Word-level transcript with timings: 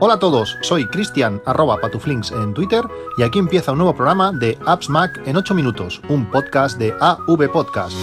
Hola 0.00 0.14
a 0.14 0.18
todos, 0.20 0.56
soy 0.60 0.86
Cristian 0.86 1.42
arroba 1.44 1.80
patuflinks 1.80 2.30
en 2.30 2.54
Twitter 2.54 2.84
y 3.16 3.24
aquí 3.24 3.40
empieza 3.40 3.72
un 3.72 3.78
nuevo 3.78 3.96
programa 3.96 4.30
de 4.30 4.56
Apps 4.64 4.88
Mac 4.88 5.20
en 5.26 5.36
8 5.36 5.56
minutos, 5.56 6.00
un 6.08 6.30
podcast 6.30 6.78
de 6.78 6.94
AV 7.00 7.50
Podcast. 7.50 7.96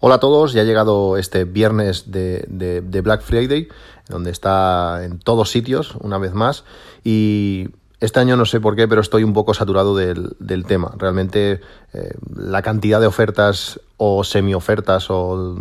Hola 0.00 0.16
a 0.16 0.18
todos, 0.18 0.52
ya 0.52 0.62
ha 0.62 0.64
llegado 0.64 1.18
este 1.18 1.44
viernes 1.44 2.10
de, 2.10 2.48
de 2.48 3.00
Black 3.00 3.22
Friday, 3.22 3.68
donde 4.08 4.32
está 4.32 5.04
en 5.04 5.20
todos 5.20 5.52
sitios, 5.52 5.94
una 6.00 6.18
vez 6.18 6.34
más, 6.34 6.64
y 7.04 7.68
este 8.00 8.18
año 8.18 8.36
no 8.36 8.46
sé 8.46 8.60
por 8.60 8.76
qué, 8.76 8.88
pero 8.88 9.00
estoy 9.00 9.24
un 9.24 9.32
poco 9.32 9.54
saturado 9.54 9.94
del, 9.94 10.64
tema. 10.66 10.92
Realmente 10.96 11.60
eh, 11.92 12.14
la 12.34 12.62
cantidad 12.62 13.00
de 13.00 13.06
ofertas 13.06 13.80
o 13.98 14.24
semi-ofertas 14.24 15.10
o 15.10 15.56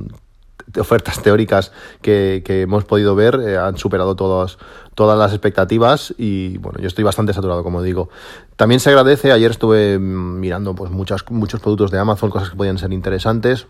ofertas 0.78 1.22
teóricas 1.24 1.72
que, 2.02 2.44
hemos 2.48 2.86
podido 2.86 3.16
ver 3.16 3.40
eh, 3.46 3.58
han 3.58 3.78
superado 3.78 4.16
todas, 4.16 4.58
todas 4.96 5.18
las 5.18 5.32
expectativas 5.32 6.14
y 6.18 6.58
bueno, 6.60 6.80
yo 6.80 6.88
estoy 6.88 7.04
bastante 7.04 7.34
saturado, 7.34 7.64
como 7.64 7.82
digo. 7.82 8.10
También 8.56 8.80
se 8.80 8.90
agradece, 8.90 9.32
ayer 9.32 9.52
estuve 9.52 10.00
mirando 10.00 10.76
pues 10.76 10.92
muchas, 10.92 11.24
muchos 11.30 11.60
productos 11.60 11.92
de 11.92 12.00
Amazon, 12.00 12.30
cosas 12.30 12.50
que 12.50 12.56
podían 12.56 12.78
ser 12.78 12.94
interesantes. 12.94 13.68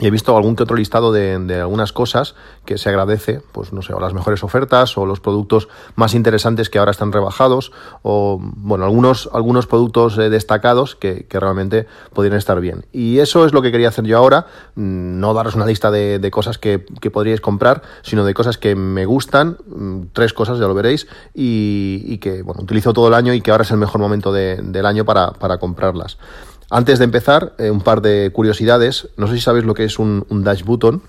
Y 0.00 0.08
he 0.08 0.10
visto 0.10 0.36
algún 0.36 0.56
que 0.56 0.64
otro 0.64 0.76
listado 0.76 1.12
de, 1.12 1.60
algunas 1.60 1.92
cosas 1.92 2.34
que 2.64 2.78
se 2.78 2.88
agradece, 2.88 3.40
pues 3.52 3.72
no 3.72 3.80
sé, 3.80 3.92
o 3.92 4.00
las 4.00 4.12
mejores 4.12 4.42
ofertas 4.42 4.98
o 4.98 5.06
los 5.06 5.20
productos 5.20 5.68
más 5.94 6.14
interesantes 6.14 6.68
que 6.68 6.80
ahora 6.80 6.90
están 6.90 7.12
rebajados 7.12 7.70
o, 8.02 8.40
bueno, 8.40 8.84
algunos, 8.84 9.30
algunos 9.32 9.68
productos 9.68 10.18
eh, 10.18 10.30
destacados 10.30 10.96
que, 10.96 11.26
realmente 11.30 11.86
podrían 12.12 12.38
estar 12.38 12.60
bien. 12.60 12.86
Y 12.92 13.18
eso 13.18 13.44
es 13.44 13.52
lo 13.52 13.62
que 13.62 13.70
quería 13.70 13.88
hacer 13.88 14.04
yo 14.04 14.18
ahora, 14.18 14.46
mm, 14.74 15.20
no 15.20 15.32
daros 15.34 15.54
una 15.54 15.66
lista 15.66 15.90
de, 15.90 16.30
cosas 16.32 16.58
que, 16.58 16.86
que, 17.00 17.10
podríais 17.10 17.40
comprar, 17.40 17.82
sino 18.02 18.24
de 18.24 18.34
cosas 18.34 18.58
que 18.58 18.74
me 18.74 19.04
gustan, 19.04 19.58
mm, 19.66 20.00
tres 20.12 20.32
cosas, 20.32 20.58
ya 20.58 20.66
lo 20.66 20.74
veréis, 20.74 21.06
y, 21.34 22.18
que, 22.18 22.42
bueno, 22.42 22.62
utilizo 22.62 22.92
todo 22.92 23.08
el 23.08 23.14
año 23.14 23.32
y 23.32 23.40
que 23.40 23.50
ahora 23.50 23.62
es 23.62 23.70
el 23.70 23.76
mejor 23.78 24.00
momento 24.00 24.32
del 24.32 24.86
año 24.86 25.04
para, 25.04 25.32
para 25.32 25.58
comprarlas. 25.58 26.18
Antes 26.74 26.98
de 26.98 27.04
empezar, 27.04 27.54
eh, 27.58 27.70
un 27.70 27.82
par 27.82 28.02
de 28.02 28.32
curiosidades. 28.32 29.08
No 29.16 29.28
sé 29.28 29.34
si 29.34 29.40
sabéis 29.40 29.64
lo 29.64 29.74
que 29.74 29.84
es 29.84 30.00
un, 30.00 30.26
dash 30.42 30.64
button. 30.64 31.02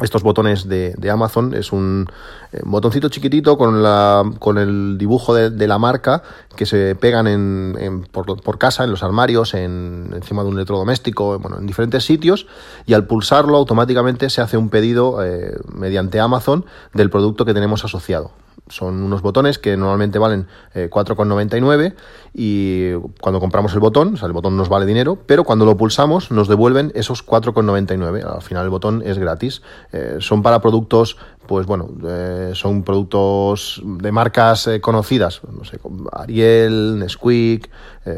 Estos 0.00 0.22
botones 0.22 0.68
de, 0.68 0.94
Amazon 1.10 1.54
es 1.54 1.72
un 1.72 2.06
eh, 2.52 2.60
botoncito 2.62 3.08
chiquitito 3.08 3.58
con, 3.58 3.82
la, 3.82 4.22
con 4.38 4.58
el 4.58 4.96
dibujo 4.96 5.34
de, 5.34 5.66
la 5.66 5.78
marca 5.78 6.22
que 6.54 6.66
se 6.66 6.94
pegan 6.94 7.26
en, 7.26 8.06
por, 8.12 8.58
casa, 8.58 8.84
en 8.84 8.92
los 8.92 9.02
armarios, 9.02 9.54
en, 9.54 10.10
encima 10.14 10.44
de 10.44 10.50
un 10.50 10.54
electrodoméstico, 10.54 11.36
bueno, 11.40 11.58
en 11.58 11.66
diferentes 11.66 12.04
sitios. 12.04 12.46
Y 12.86 12.94
al 12.94 13.08
pulsarlo, 13.08 13.56
automáticamente 13.56 14.30
se 14.30 14.40
hace 14.40 14.56
un 14.56 14.68
pedido 14.68 15.24
eh, 15.24 15.58
mediante 15.74 16.20
Amazon 16.20 16.64
del 16.94 17.10
producto 17.10 17.44
que 17.44 17.54
tenemos 17.54 17.84
asociado 17.84 18.30
son 18.68 19.02
unos 19.02 19.22
botones 19.22 19.58
que 19.58 19.76
normalmente 19.76 20.18
valen 20.18 20.46
4,99 20.74 21.86
eh, 21.86 21.94
y 22.34 22.92
cuando 23.20 23.40
compramos 23.40 23.72
el 23.74 23.80
botón, 23.80 24.14
o 24.14 24.16
sea, 24.16 24.26
el 24.26 24.32
botón 24.32 24.56
nos 24.56 24.68
vale 24.68 24.86
dinero, 24.86 25.18
pero 25.26 25.44
cuando 25.44 25.64
lo 25.64 25.76
pulsamos 25.76 26.30
nos 26.30 26.48
devuelven 26.48 26.92
esos 26.94 27.24
4,99. 27.24 28.24
Al 28.24 28.42
final 28.42 28.64
el 28.64 28.70
botón 28.70 29.02
es 29.04 29.18
gratis. 29.18 29.62
Eh, 29.92 30.16
son 30.18 30.42
para 30.42 30.60
productos, 30.60 31.16
pues 31.46 31.66
bueno, 31.66 31.88
eh, 32.06 32.50
son 32.54 32.82
productos 32.82 33.80
de 33.84 34.10
marcas 34.10 34.68
conocidas, 34.80 35.42
no 35.50 35.64
sé, 35.64 35.78
Ariel, 36.12 36.98
Nesquik, 36.98 37.70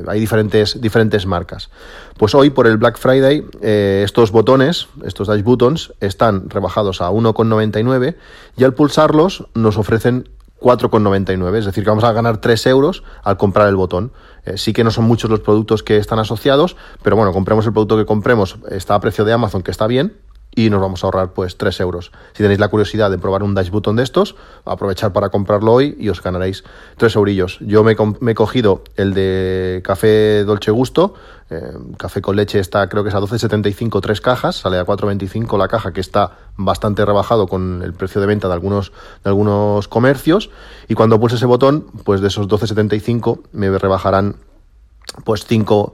hay 0.06 0.20
diferentes, 0.20 0.80
diferentes 0.80 1.26
marcas. 1.26 1.70
Pues 2.16 2.34
hoy 2.34 2.50
por 2.50 2.66
el 2.66 2.78
Black 2.78 2.98
Friday 2.98 3.44
estos 3.60 4.32
botones, 4.32 4.88
estos 5.04 5.28
dash 5.28 5.42
buttons, 5.42 5.92
están 6.00 6.48
rebajados 6.48 7.00
a 7.00 7.10
1,99 7.10 8.16
y 8.56 8.64
al 8.64 8.74
pulsarlos 8.74 9.46
nos 9.54 9.76
ofrecen 9.76 10.28
4,99, 10.60 11.56
es 11.56 11.66
decir, 11.66 11.84
que 11.84 11.90
vamos 11.90 12.04
a 12.04 12.12
ganar 12.12 12.38
3 12.38 12.66
euros 12.66 13.04
al 13.22 13.36
comprar 13.36 13.68
el 13.68 13.76
botón. 13.76 14.12
Eh, 14.44 14.58
sí 14.58 14.72
que 14.72 14.84
no 14.84 14.90
son 14.90 15.04
muchos 15.04 15.30
los 15.30 15.40
productos 15.40 15.82
que 15.82 15.96
están 15.96 16.18
asociados, 16.18 16.76
pero 17.02 17.16
bueno, 17.16 17.32
compremos 17.32 17.66
el 17.66 17.72
producto 17.72 17.96
que 17.96 18.06
compremos, 18.06 18.58
está 18.70 18.94
a 18.94 19.00
precio 19.00 19.24
de 19.24 19.32
Amazon, 19.32 19.62
que 19.62 19.70
está 19.70 19.86
bien, 19.86 20.16
y 20.58 20.70
nos 20.70 20.80
vamos 20.80 21.04
a 21.04 21.06
ahorrar 21.06 21.34
pues 21.34 21.56
3 21.56 21.78
euros. 21.78 22.10
Si 22.32 22.42
tenéis 22.42 22.58
la 22.58 22.66
curiosidad 22.66 23.12
de 23.12 23.18
probar 23.18 23.44
un 23.44 23.54
Dash 23.54 23.70
Button 23.70 23.94
de 23.94 24.02
estos, 24.02 24.34
aprovechar 24.64 25.12
para 25.12 25.28
comprarlo 25.28 25.72
hoy 25.72 25.96
y 26.00 26.08
os 26.08 26.20
ganaréis 26.20 26.64
3 26.96 27.14
eurillos. 27.14 27.58
Yo 27.60 27.84
me, 27.84 27.92
he 27.92 28.34
cogido 28.34 28.82
el 28.96 29.14
de 29.14 29.82
café 29.84 30.42
Dolce 30.42 30.72
Gusto, 30.72 31.14
eh, 31.48 31.62
café 31.96 32.20
con 32.20 32.34
leche 32.34 32.58
está 32.58 32.88
creo 32.88 33.04
que 33.04 33.10
es 33.10 33.14
a 33.14 33.20
12,75 33.20 34.00
tres 34.00 34.20
cajas, 34.20 34.56
sale 34.56 34.78
a 34.80 34.84
4,25 34.84 35.56
la 35.56 35.68
caja 35.68 35.92
que 35.92 36.00
está 36.00 36.32
bastante 36.56 37.04
rebajado 37.04 37.46
con 37.46 37.84
el 37.84 37.94
precio 37.94 38.20
de 38.20 38.26
venta 38.26 38.48
de 38.48 38.54
algunos, 38.54 38.90
de 39.22 39.30
algunos 39.30 39.86
comercios 39.86 40.50
y 40.88 40.94
cuando 40.94 41.20
pulse 41.20 41.36
ese 41.36 41.46
botón 41.46 41.86
pues 42.02 42.20
de 42.20 42.26
esos 42.26 42.48
12,75 42.48 43.42
me 43.52 43.78
rebajarán 43.78 44.34
pues 45.24 45.46
5 45.46 45.92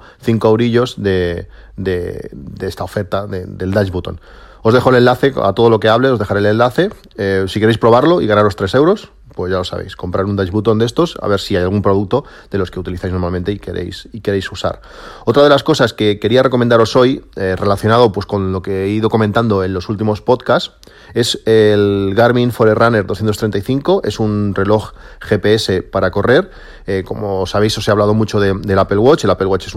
eurillos 0.48 1.03
de, 1.03 1.48
de, 1.76 2.30
esta 2.60 2.84
oferta 2.84 3.26
del 3.26 3.72
Dash 3.72 3.91
Button. 3.91 4.20
Os 4.66 4.72
dejo 4.72 4.88
el 4.88 4.97
enlace 4.97 5.34
a 5.42 5.52
todo 5.52 5.69
lo 5.69 5.78
que 5.78 5.91
hable, 5.91 6.08
os 6.08 6.19
dejaré 6.19 6.41
el 6.41 6.47
enlace. 6.47 6.88
Eh, 7.19 7.44
si 7.48 7.60
queréis 7.60 7.76
probarlo 7.76 8.22
y 8.22 8.26
ganaros 8.26 8.56
3 8.56 8.75
euros, 8.76 9.10
pues 9.34 9.50
ya 9.50 9.59
lo 9.59 9.65
sabéis, 9.65 9.97
comprar 9.97 10.25
un 10.25 10.37
Dash 10.37 10.50
Button 10.50 10.78
de 10.78 10.87
estos, 10.87 11.17
a 11.21 11.28
ver 11.28 11.41
si 11.41 11.56
hay 11.56 11.62
algún 11.62 11.83
producto 11.83 12.25
de 12.50 12.59
los 12.59 12.71
que 12.71 12.81
utilizáis 12.81 13.12
normalmente 13.12 13.53
y 13.53 13.59
queréis, 13.59 14.09
y 14.12 14.21
queréis 14.21 14.50
usar. 14.50 14.81
Otra 15.25 15.43
de 15.43 15.49
las 15.49 15.62
cosas 15.62 15.93
que 15.93 16.19
quería 16.19 16.43
recomendaros 16.43 16.97
hoy, 16.97 17.25
eh, 17.37 17.56
relacionado 17.59 18.12
pues 18.12 18.27
con 18.27 18.53
lo 18.53 18.62
que 18.62 18.84
he 18.84 18.89
ido 18.89 19.11
comentando 19.11 19.65
en 19.65 19.75
los 19.75 19.89
últimos 19.89 20.21
podcasts, 20.21 20.72
es 21.15 21.41
el 21.47 22.12
Garmin 22.15 22.53
Forerunner 22.53 23.06
235, 23.06 24.03
es 24.05 24.19
un 24.19 24.55
reloj 24.55 24.93
GPS 25.21 25.83
para 25.83 26.11
correr. 26.11 26.51
Eh, 26.87 27.03
como 27.06 27.47
sabéis, 27.47 27.77
os 27.78 27.87
he 27.89 27.91
hablado 27.91 28.15
mucho 28.15 28.41
del 28.41 28.78
Apple 28.78 28.99
Watch, 28.99 29.25
el 29.25 29.31
Apple 29.31 29.47
Watch 29.47 29.69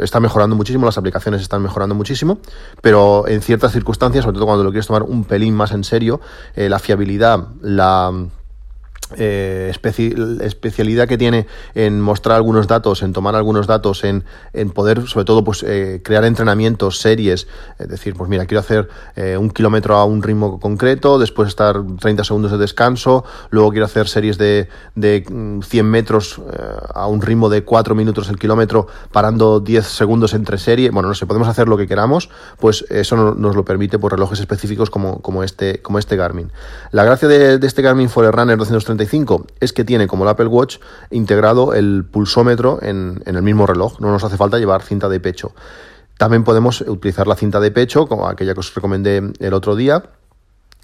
está 0.00 0.20
mejorando 0.20 0.56
muchísimo, 0.56 0.86
las 0.86 0.98
aplicaciones 0.98 1.40
están 1.42 1.62
mejorando 1.62 1.94
muchísimo, 1.94 2.38
pero 2.80 3.26
en 3.28 3.40
ciertas 3.40 3.72
circunstancias, 3.72 4.24
sobre 4.24 4.34
todo 4.34 4.46
cuando 4.46 4.64
lo 4.64 4.70
quieres 4.70 4.86
tomar 4.86 5.02
un 5.02 5.24
pelín 5.24 5.54
más 5.54 5.72
en 5.72 5.84
serio, 5.84 6.20
eh, 6.54 6.68
la 6.68 6.78
fiabilidad, 6.78 7.48
la 7.62 8.12
eh, 9.16 9.72
especialidad 9.72 11.08
que 11.08 11.18
tiene 11.18 11.48
en 11.74 12.00
mostrar 12.00 12.36
algunos 12.36 12.68
datos, 12.68 13.02
en 13.02 13.12
tomar 13.12 13.34
algunos 13.34 13.66
datos, 13.66 14.04
en, 14.04 14.24
en 14.52 14.70
poder, 14.70 15.08
sobre 15.08 15.24
todo, 15.24 15.42
pues 15.42 15.64
eh, 15.66 16.00
crear 16.04 16.24
entrenamientos, 16.24 17.00
series, 17.00 17.48
es 17.80 17.88
decir, 17.88 18.14
pues 18.14 18.30
mira, 18.30 18.46
quiero 18.46 18.60
hacer 18.60 18.88
eh, 19.16 19.36
un 19.36 19.50
kilómetro 19.50 19.96
a 19.96 20.04
un 20.04 20.22
ritmo 20.22 20.60
concreto, 20.60 21.18
después 21.18 21.48
estar 21.48 21.82
30 21.98 22.22
segundos 22.22 22.52
de 22.52 22.58
descanso, 22.58 23.24
luego 23.50 23.70
quiero 23.70 23.86
hacer 23.86 24.06
series 24.06 24.38
de, 24.38 24.68
de 24.94 25.24
100 25.26 25.86
mm, 25.86 25.90
metros 25.90 26.40
a 26.94 27.08
un 27.08 27.20
ritmo 27.20 27.48
de 27.48 27.64
4 27.64 27.96
minutos 27.96 28.28
el 28.28 28.38
kilómetro, 28.38 28.86
parando 29.10 29.58
10 29.58 29.86
segundos 29.86 30.34
entre 30.34 30.56
serie, 30.58 30.90
bueno, 30.90 31.08
no 31.08 31.14
sé, 31.14 31.26
podemos 31.26 31.48
hacer 31.48 31.68
lo 31.68 31.76
que 31.76 31.88
queramos, 31.88 32.30
pues 32.60 32.84
eso 32.90 33.16
nos 33.34 33.56
lo 33.56 33.64
permite 33.64 33.98
por 33.98 34.12
relojes 34.12 34.38
específicos 34.38 34.88
como, 34.88 35.20
como, 35.20 35.42
este, 35.42 35.82
como 35.82 35.98
este 35.98 36.14
Garmin. 36.14 36.52
La 36.92 37.02
gracia 37.02 37.26
de, 37.26 37.58
de 37.58 37.66
este 37.66 37.82
Garmin 37.82 38.08
Forerunner 38.08 38.56
230 38.56 38.89
es 39.60 39.72
que 39.72 39.84
tiene 39.84 40.06
como 40.06 40.24
el 40.24 40.30
Apple 40.30 40.46
Watch 40.46 40.78
integrado 41.10 41.74
el 41.74 42.04
pulsómetro 42.04 42.78
en, 42.82 43.22
el 43.26 43.42
mismo 43.42 43.66
reloj, 43.66 44.00
no 44.00 44.10
nos 44.10 44.24
hace 44.24 44.36
falta 44.36 44.58
llevar 44.58 44.82
cinta 44.82 45.08
de 45.08 45.20
pecho. 45.20 45.52
También 46.18 46.44
podemos 46.44 46.82
utilizar 46.82 47.26
la 47.26 47.34
cinta 47.34 47.60
de 47.60 47.70
pecho, 47.70 48.06
como 48.06 48.28
aquella 48.28 48.54
que 48.54 48.60
os 48.60 48.74
recomendé 48.74 49.32
el 49.38 49.54
otro 49.54 49.74
día, 49.74 50.02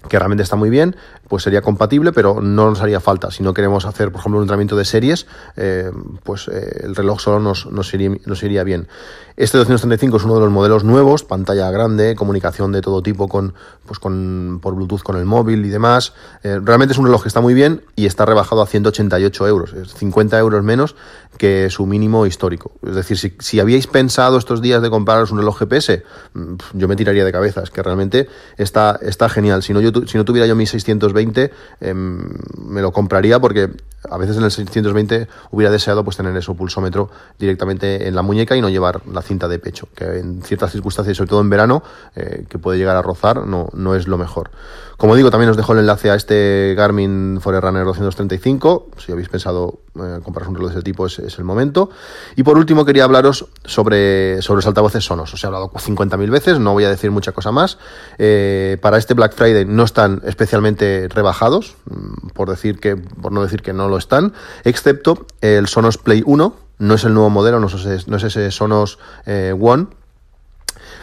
que 0.07 0.17
realmente 0.19 0.43
está 0.43 0.55
muy 0.55 0.69
bien, 0.69 0.95
pues 1.27 1.43
sería 1.43 1.61
compatible, 1.61 2.13
pero 2.13 2.39
no 2.41 2.69
nos 2.69 2.81
haría 2.81 2.99
falta. 2.99 3.31
Si 3.31 3.43
no 3.43 3.53
queremos 3.53 3.85
hacer, 3.85 4.11
por 4.11 4.21
ejemplo, 4.21 4.37
un 4.37 4.43
entrenamiento 4.43 4.77
de 4.77 4.85
series, 4.85 5.27
eh, 5.57 5.91
pues 6.23 6.47
eh, 6.47 6.81
el 6.83 6.95
reloj 6.95 7.19
solo 7.19 7.39
nos, 7.39 7.65
nos, 7.65 7.93
iría, 7.93 8.63
bien. 8.63 8.87
Este 9.35 9.57
235 9.57 10.17
es 10.17 10.23
uno 10.23 10.35
de 10.35 10.41
los 10.41 10.51
modelos 10.51 10.83
nuevos, 10.83 11.23
pantalla 11.23 11.69
grande, 11.71 12.15
comunicación 12.15 12.71
de 12.71 12.81
todo 12.81 13.03
tipo 13.03 13.27
con, 13.27 13.53
pues 13.85 13.99
con, 13.99 14.59
por 14.61 14.75
Bluetooth 14.75 15.01
con 15.01 15.17
el 15.17 15.25
móvil 15.25 15.65
y 15.65 15.69
demás. 15.69 16.13
Eh, 16.43 16.59
realmente 16.63 16.93
es 16.93 16.97
un 16.97 17.05
reloj 17.05 17.23
que 17.23 17.27
está 17.27 17.41
muy 17.41 17.53
bien 17.53 17.83
y 17.95 18.05
está 18.05 18.25
rebajado 18.25 18.61
a 18.61 18.67
188 18.67 19.47
euros, 19.47 19.73
es 19.73 19.93
50 19.95 20.37
euros 20.39 20.63
menos 20.63 20.95
que 21.37 21.69
su 21.69 21.85
mínimo 21.85 22.25
histórico. 22.25 22.71
Es 22.85 22.95
decir, 22.95 23.17
si, 23.17 23.35
si 23.39 23.59
habíais 23.59 23.87
pensado 23.87 24.37
estos 24.37 24.61
días 24.61 24.81
de 24.81 24.89
compraros 24.89 25.31
un 25.31 25.37
reloj 25.37 25.59
GPS, 25.59 26.03
mm, 26.33 26.55
yo 26.73 26.87
me 26.87 26.95
tiraría 26.95 27.25
de 27.25 27.31
cabeza, 27.31 27.61
es 27.61 27.69
que 27.69 27.83
realmente 27.83 28.27
está, 28.57 28.97
está 29.01 29.29
genial. 29.29 29.61
Si 29.61 29.73
no, 29.73 29.81
yo, 29.81 29.86
si 30.05 30.17
no 30.17 30.25
tuviera 30.25 30.47
yo 30.47 30.55
mi 30.55 30.65
620, 30.65 31.51
Em, 31.81 32.29
me 32.57 32.81
lo 32.81 32.91
compraría 32.91 33.39
porque 33.39 33.69
a 34.09 34.17
veces 34.17 34.37
en 34.37 34.43
el 34.43 34.51
620 34.51 35.27
hubiera 35.51 35.71
deseado 35.71 36.03
pues 36.03 36.17
tener 36.17 36.35
eso 36.37 36.53
pulsómetro 36.55 37.09
directamente 37.39 38.07
en 38.07 38.15
la 38.15 38.21
muñeca 38.21 38.55
y 38.55 38.61
no 38.61 38.69
llevar 38.69 39.01
la 39.07 39.21
cinta 39.21 39.47
de 39.47 39.59
pecho, 39.59 39.87
que 39.95 40.05
en 40.19 40.41
ciertas 40.41 40.71
circunstancias, 40.71 41.17
sobre 41.17 41.29
todo 41.29 41.41
en 41.41 41.49
verano, 41.49 41.83
eh, 42.15 42.45
que 42.49 42.59
puede 42.59 42.77
llegar 42.77 42.95
a 42.95 43.01
rozar, 43.01 43.45
no, 43.45 43.69
no 43.73 43.95
es 43.95 44.07
lo 44.07 44.17
mejor. 44.17 44.51
Como 44.97 45.15
digo, 45.15 45.29
también 45.29 45.51
os 45.51 45.57
dejo 45.57 45.73
el 45.73 45.79
enlace 45.79 46.09
a 46.09 46.15
este 46.15 46.73
Garmin 46.75 47.39
Forerunner 47.39 47.85
235. 47.85 48.87
Si 48.97 49.11
habéis 49.11 49.29
pensado 49.29 49.81
eh, 49.95 50.19
comprar 50.23 50.47
un 50.47 50.55
reloj 50.55 50.71
de 50.71 50.77
ese 50.79 50.83
tipo, 50.83 51.05
es, 51.05 51.19
el 51.19 51.43
momento. 51.43 51.91
Y 52.35 52.41
por 52.41 52.57
último, 52.57 52.83
quería 52.83 53.03
hablaros 53.03 53.45
sobre, 53.63 54.41
sobre 54.41 54.57
los 54.57 54.65
altavoces 54.65 55.05
Sonos. 55.05 55.31
Os 55.31 55.43
he 55.43 55.45
hablado 55.45 55.69
50.000 55.69 56.31
veces, 56.31 56.59
no 56.59 56.73
voy 56.73 56.85
a 56.85 56.89
decir 56.89 57.11
mucha 57.11 57.31
cosa 57.31 57.51
más. 57.51 57.77
Eh, 58.17 58.79
para 58.81 58.97
este 58.97 59.13
Black 59.13 59.35
Friday 59.35 59.65
no 59.65 59.83
están 59.83 60.23
especialmente 60.25 61.07
rebajados, 61.09 61.75
mm, 61.85 62.29
por, 62.29 62.49
decir 62.49 62.79
que, 62.79 62.95
por 62.95 63.31
no 63.31 63.43
decir 63.43 63.61
que 63.61 63.73
no 63.73 63.86
lo 63.87 63.97
están, 63.97 64.33
excepto 64.63 65.25
el 65.41 65.67
Sonos 65.67 65.97
Play 65.97 66.23
1. 66.25 66.55
No 66.79 66.93
es 66.93 67.03
el 67.05 67.13
nuevo 67.13 67.29
modelo, 67.31 67.59
no 67.59 67.67
es, 67.67 68.07
no 68.07 68.17
es 68.17 68.23
ese 68.23 68.51
Sonos 68.51 68.99
eh, 69.25 69.55
One, 69.59 69.87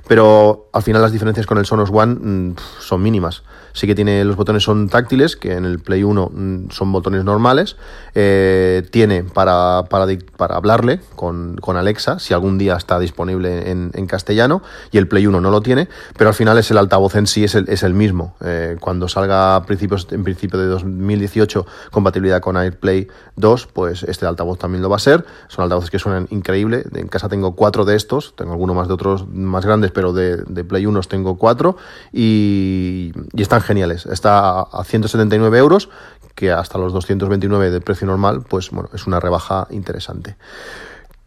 pero 0.07 0.69
al 0.73 0.83
final 0.83 1.03
las 1.03 1.13
diferencias 1.13 1.47
con 1.47 1.59
el 1.59 1.67
Sonos 1.67 1.91
One 1.93 2.15
mm, 2.15 2.57
son 2.81 3.03
mínimas. 3.03 3.43
Sí 3.75 3.89
que 3.89 3.97
tiene, 3.97 4.25
los 4.25 4.37
botones 4.37 4.63
son 4.63 4.89
táctiles, 4.89 5.35
que 5.35 5.55
en 5.55 5.65
el 5.65 5.81
Play 5.81 6.05
1 6.05 6.31
mm, 6.33 6.71
son 6.71 6.93
botones 6.93 7.25
normales. 7.25 7.77
Eh, 8.15 8.87
tiene 8.91 9.25
para, 9.25 9.85
para, 9.91 10.07
para 10.37 10.57
hablarle 10.57 11.01
con, 11.17 11.59
Alexa, 11.77 12.21
si 12.21 12.33
algún 12.35 12.57
día 12.57 12.77
está 12.77 13.01
disponible 13.01 13.71
en, 13.71 14.07
castellano, 14.07 14.63
y 14.93 14.99
el 14.99 15.09
Play 15.09 15.27
1 15.27 15.41
no 15.41 15.51
lo 15.51 15.61
tiene, 15.61 15.89
pero 16.17 16.29
al 16.29 16.35
final 16.35 16.57
es 16.59 16.71
el 16.71 16.79
altavoz 16.79 17.17
en 17.17 17.27
sí, 17.27 17.43
es 17.43 17.57
el, 17.57 17.69
es 17.69 17.83
el 17.83 17.95
mismo. 17.95 18.37
Eh, 18.45 18.77
cuando 18.79 19.09
salga 19.09 19.57
a 19.57 19.65
principios, 19.65 20.07
en 20.13 20.23
principio 20.23 20.61
de 20.61 20.67
2018 20.67 21.67
compatibilidad 21.91 22.41
con 22.41 22.57
AirPlay 22.57 23.09
2, 23.37 23.67
pues 23.73 24.05
este 24.05 24.27
altavoz 24.27 24.59
también 24.59 24.83
lo 24.83 24.89
va 24.89 24.97
a 24.97 25.01
ser. 25.01 25.25
Son 25.49 25.65
altavoces 25.65 25.91
que 25.91 25.99
suenan 25.99 26.29
increíble. 26.31 26.85
En 26.95 27.09
casa 27.09 27.29
tengo 27.29 27.57
cuatro 27.57 27.85
de 27.85 27.97
estos, 27.97 28.37
tengo 28.37 28.53
alguno 28.53 28.75
más 28.75 28.87
de 28.87 28.95
otros 28.95 29.27
más 29.29 29.65
grandes, 29.67 29.91
pero 29.95 30.13
de, 30.13 30.37
de 30.37 30.65
Play 30.65 30.85
1 30.85 31.01
tengo 31.03 31.39
cuatro, 31.39 31.77
y, 32.13 33.13
y 33.33 33.43
están 33.43 33.63
geniales. 33.63 34.05
Está 34.07 34.61
a 34.61 34.85
179 34.85 35.59
euros, 35.59 35.89
que 36.35 36.53
hasta 36.53 36.79
los 36.79 36.93
229 36.93 37.71
de 37.71 37.81
precio 37.81 38.07
normal, 38.07 38.43
pues 38.49 38.71
bueno, 38.71 38.91
es 38.93 39.07
una 39.07 39.21
rebaja 39.21 39.67
interesante. 39.71 40.37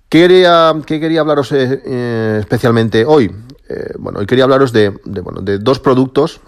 ¿Qué 0.10 0.22
quería, 0.22 0.74
qué 0.86 1.00
quería 1.00 1.22
hablaros 1.22 1.52
eh, 1.52 1.82
eh, 1.86 2.38
especialmente 2.40 3.04
hoy? 3.06 3.34
Eh, 3.68 3.94
bueno, 4.00 4.20
hoy 4.20 4.26
quería 4.26 4.46
hablaros 4.46 4.72
de, 4.72 4.90
bueno, 4.90 5.42
de 5.42 5.58
dos 5.60 5.80
productos 5.80 6.40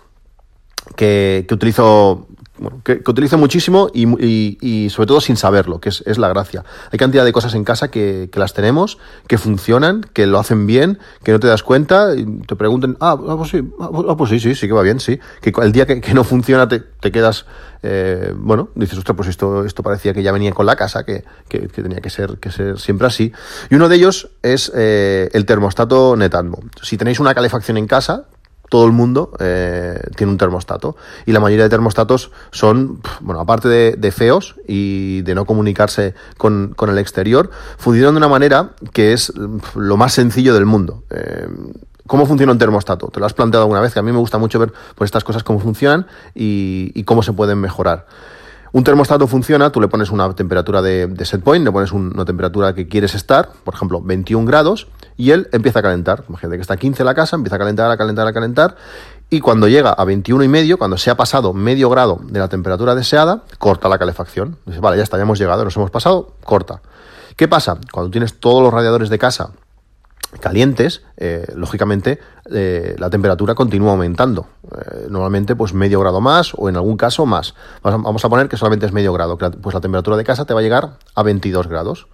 que, 0.96 1.46
que 1.48 1.54
utilizo 1.54 2.28
bueno, 2.60 2.82
que, 2.84 3.02
utilizo 3.08 3.38
muchísimo 3.38 3.90
y, 3.94 4.90
sobre 4.90 5.08
todo 5.08 5.22
sin 5.22 5.38
saberlo, 5.38 5.80
que 5.80 5.90
es, 5.90 6.18
la 6.18 6.30
gracia. 6.30 6.64
Hay 6.92 7.00
cantidad 7.00 7.24
de 7.24 7.32
cosas 7.32 7.54
en 7.56 7.64
casa 7.64 7.90
que, 7.90 8.30
las 8.34 8.54
tenemos, 8.54 8.98
que 9.28 9.38
funcionan, 9.38 10.02
que 10.14 10.28
lo 10.28 10.40
hacen 10.40 10.68
bien, 10.68 11.00
que 11.24 11.32
no 11.32 11.40
te 11.40 11.48
das 11.48 11.64
cuenta, 11.64 12.16
y 12.16 12.26
te 12.42 12.56
preguntan, 12.56 12.98
ah, 13.00 13.18
ah 13.28 13.36
pues 13.38 13.50
sí, 13.50 13.64
ah, 13.80 13.90
pues, 13.92 14.06
ah, 14.10 14.18
pues 14.18 14.30
sí, 14.30 14.40
sí, 14.40 14.56
sí 14.56 14.68
que 14.68 14.74
va 14.74 14.82
bien, 14.82 15.00
sí. 15.00 15.20
Que 15.42 15.54
el 15.62 15.72
día 15.72 15.86
que, 15.86 16.14
no 16.14 16.24
funciona 16.24 16.68
te, 16.68 17.12
quedas, 17.12 17.46
eh, 17.84 18.34
bueno, 18.36 18.70
dices, 18.76 18.98
ostras, 18.98 19.16
pues 19.16 19.30
esto, 19.30 19.66
esto 19.66 19.84
parecía 19.84 20.14
que 20.14 20.24
ya 20.24 20.32
venía 20.32 20.52
con 20.52 20.66
la 20.66 20.76
casa, 20.76 21.04
que, 21.06 21.24
tenía 21.50 22.02
que 22.02 22.10
ser, 22.10 22.38
que 22.40 22.52
ser 22.52 22.80
siempre 22.80 23.08
así. 23.08 23.32
Y 23.70 23.76
uno 23.76 23.90
de 23.90 23.96
ellos 23.96 24.30
es 24.42 24.72
eh, 24.76 25.30
el 25.34 25.46
termostato 25.46 26.16
Netatmo. 26.16 26.60
Si 26.82 26.98
tenéis 26.98 27.20
una 27.20 27.34
calefacción 27.34 27.78
en 27.78 27.88
casa, 27.88 28.26
todo 28.70 28.86
el 28.86 28.92
mundo 28.92 29.32
eh, 29.40 30.00
tiene 30.16 30.32
un 30.32 30.38
termostato. 30.38 30.96
Y 31.26 31.32
la 31.32 31.40
mayoría 31.40 31.64
de 31.66 31.70
termostatos 31.70 32.32
son, 32.52 33.02
bueno, 33.20 33.42
aparte 33.42 33.68
de, 33.68 34.12
feos 34.12 34.56
y 34.68 35.22
de 35.24 35.36
no 35.36 35.46
comunicarse 35.46 36.14
con, 36.38 36.76
el 36.80 36.98
exterior, 36.98 37.50
funcionan 37.78 38.14
de 38.14 38.18
una 38.20 38.28
manera 38.28 38.72
que 38.94 39.14
es 39.14 39.34
lo 39.76 39.98
más 39.98 40.14
sencillo 40.14 40.54
del 40.54 40.66
mundo. 40.66 41.04
Eh, 41.10 41.48
¿Cómo 42.08 42.26
funciona 42.26 42.54
un 42.54 42.58
termostato? 42.58 43.08
¿Te 43.08 43.20
lo 43.20 43.26
has 43.28 43.34
planteado 43.34 43.64
alguna 43.64 43.82
vez? 43.82 43.94
Que 43.94 44.00
a 44.00 44.04
mí 44.04 44.12
me 44.12 44.18
gusta 44.18 44.40
mucho 44.40 44.58
ver 44.58 44.74
por 44.96 45.06
estas 45.06 45.24
cosas 45.24 45.44
cómo 45.44 45.60
funcionan 45.60 46.08
y 46.34 47.04
cómo 47.04 47.22
se 47.22 47.34
pueden 47.34 47.60
mejorar. 47.60 48.08
Un 48.72 48.84
termostato 48.84 49.26
funciona, 49.28 49.72
tú 49.72 49.82
le 49.82 49.88
pones 49.88 50.12
una 50.12 50.32
temperatura 50.34 50.82
de, 50.82 51.12
set 51.26 51.42
point, 51.42 51.66
le 51.66 51.72
pones 51.72 51.92
una 51.92 52.24
temperatura 52.26 52.74
que 52.74 52.88
quieres 52.88 53.16
estar, 53.16 53.50
por 53.64 53.74
ejemplo, 53.74 54.02
21 54.02 54.46
grados, 54.46 54.88
y 55.18 55.32
él 55.32 55.50
empieza 55.52 55.80
a 55.80 55.82
calentar. 55.82 56.24
Imagínate 56.30 56.58
que 56.58 56.62
está 56.62 56.76
a 56.76 56.78
15 56.78 57.04
la 57.04 57.16
casa, 57.16 57.36
empieza 57.36 57.56
a 57.56 57.60
calentar, 57.60 57.90
a 57.90 57.98
calentar, 57.98 58.28
a 58.28 58.34
calentar, 58.34 58.76
y 59.32 59.42
cuando 59.42 59.68
llega 59.68 59.92
a 59.92 60.06
21 60.06 60.44
y 60.44 60.48
medio, 60.48 60.78
cuando 60.78 60.98
se 60.98 61.10
ha 61.10 61.18
pasado 61.18 61.54
medio 61.54 61.90
grado 61.90 62.20
de 62.24 62.40
la 62.40 62.48
temperatura 62.48 62.96
deseada, 62.96 63.44
corta 63.58 63.90
la 63.90 63.98
calefacción. 63.98 64.58
Dice, 64.66 64.80
vale, 64.80 64.98
ya 64.98 65.04
está, 65.04 65.18
ya 65.18 65.24
hemos 65.24 65.40
llegado, 65.40 65.64
nos 65.64 65.76
hemos 65.76 65.92
pasado, 65.92 66.34
corta. 66.44 66.82
¿Qué 67.36 67.48
pasa? 67.48 67.78
Cuando 67.92 68.12
tienes 68.12 68.40
todos 68.40 68.62
los 68.62 68.74
radiadores 68.74 69.10
de 69.10 69.18
casa 69.18 69.52
calientes, 70.40 71.02
eh, 71.18 71.46
lógicamente 71.56 72.20
eh, 72.52 72.96
la 73.00 73.10
temperatura 73.10 73.56
continúa 73.56 73.92
aumentando. 73.92 74.48
Eh, 74.64 75.08
normalmente, 75.10 75.56
pues 75.56 75.74
medio 75.74 76.00
grado 76.00 76.22
más 76.22 76.54
o 76.56 76.70
en 76.70 76.76
algún 76.76 76.98
caso 76.98 77.26
más. 77.26 77.56
Vamos 77.82 78.24
a 78.24 78.30
poner 78.30 78.48
que 78.48 78.58
solamente 78.58 78.86
es 78.86 78.92
medio 78.92 79.14
grado, 79.14 79.38
pues 79.38 79.74
la 79.74 79.82
temperatura 79.82 80.18
de 80.18 80.24
casa 80.24 80.46
te 80.46 80.54
va 80.54 80.60
a 80.60 80.64
llegar 80.64 80.98
a 81.16 81.24
22 81.24 81.68
grados. 81.68 82.08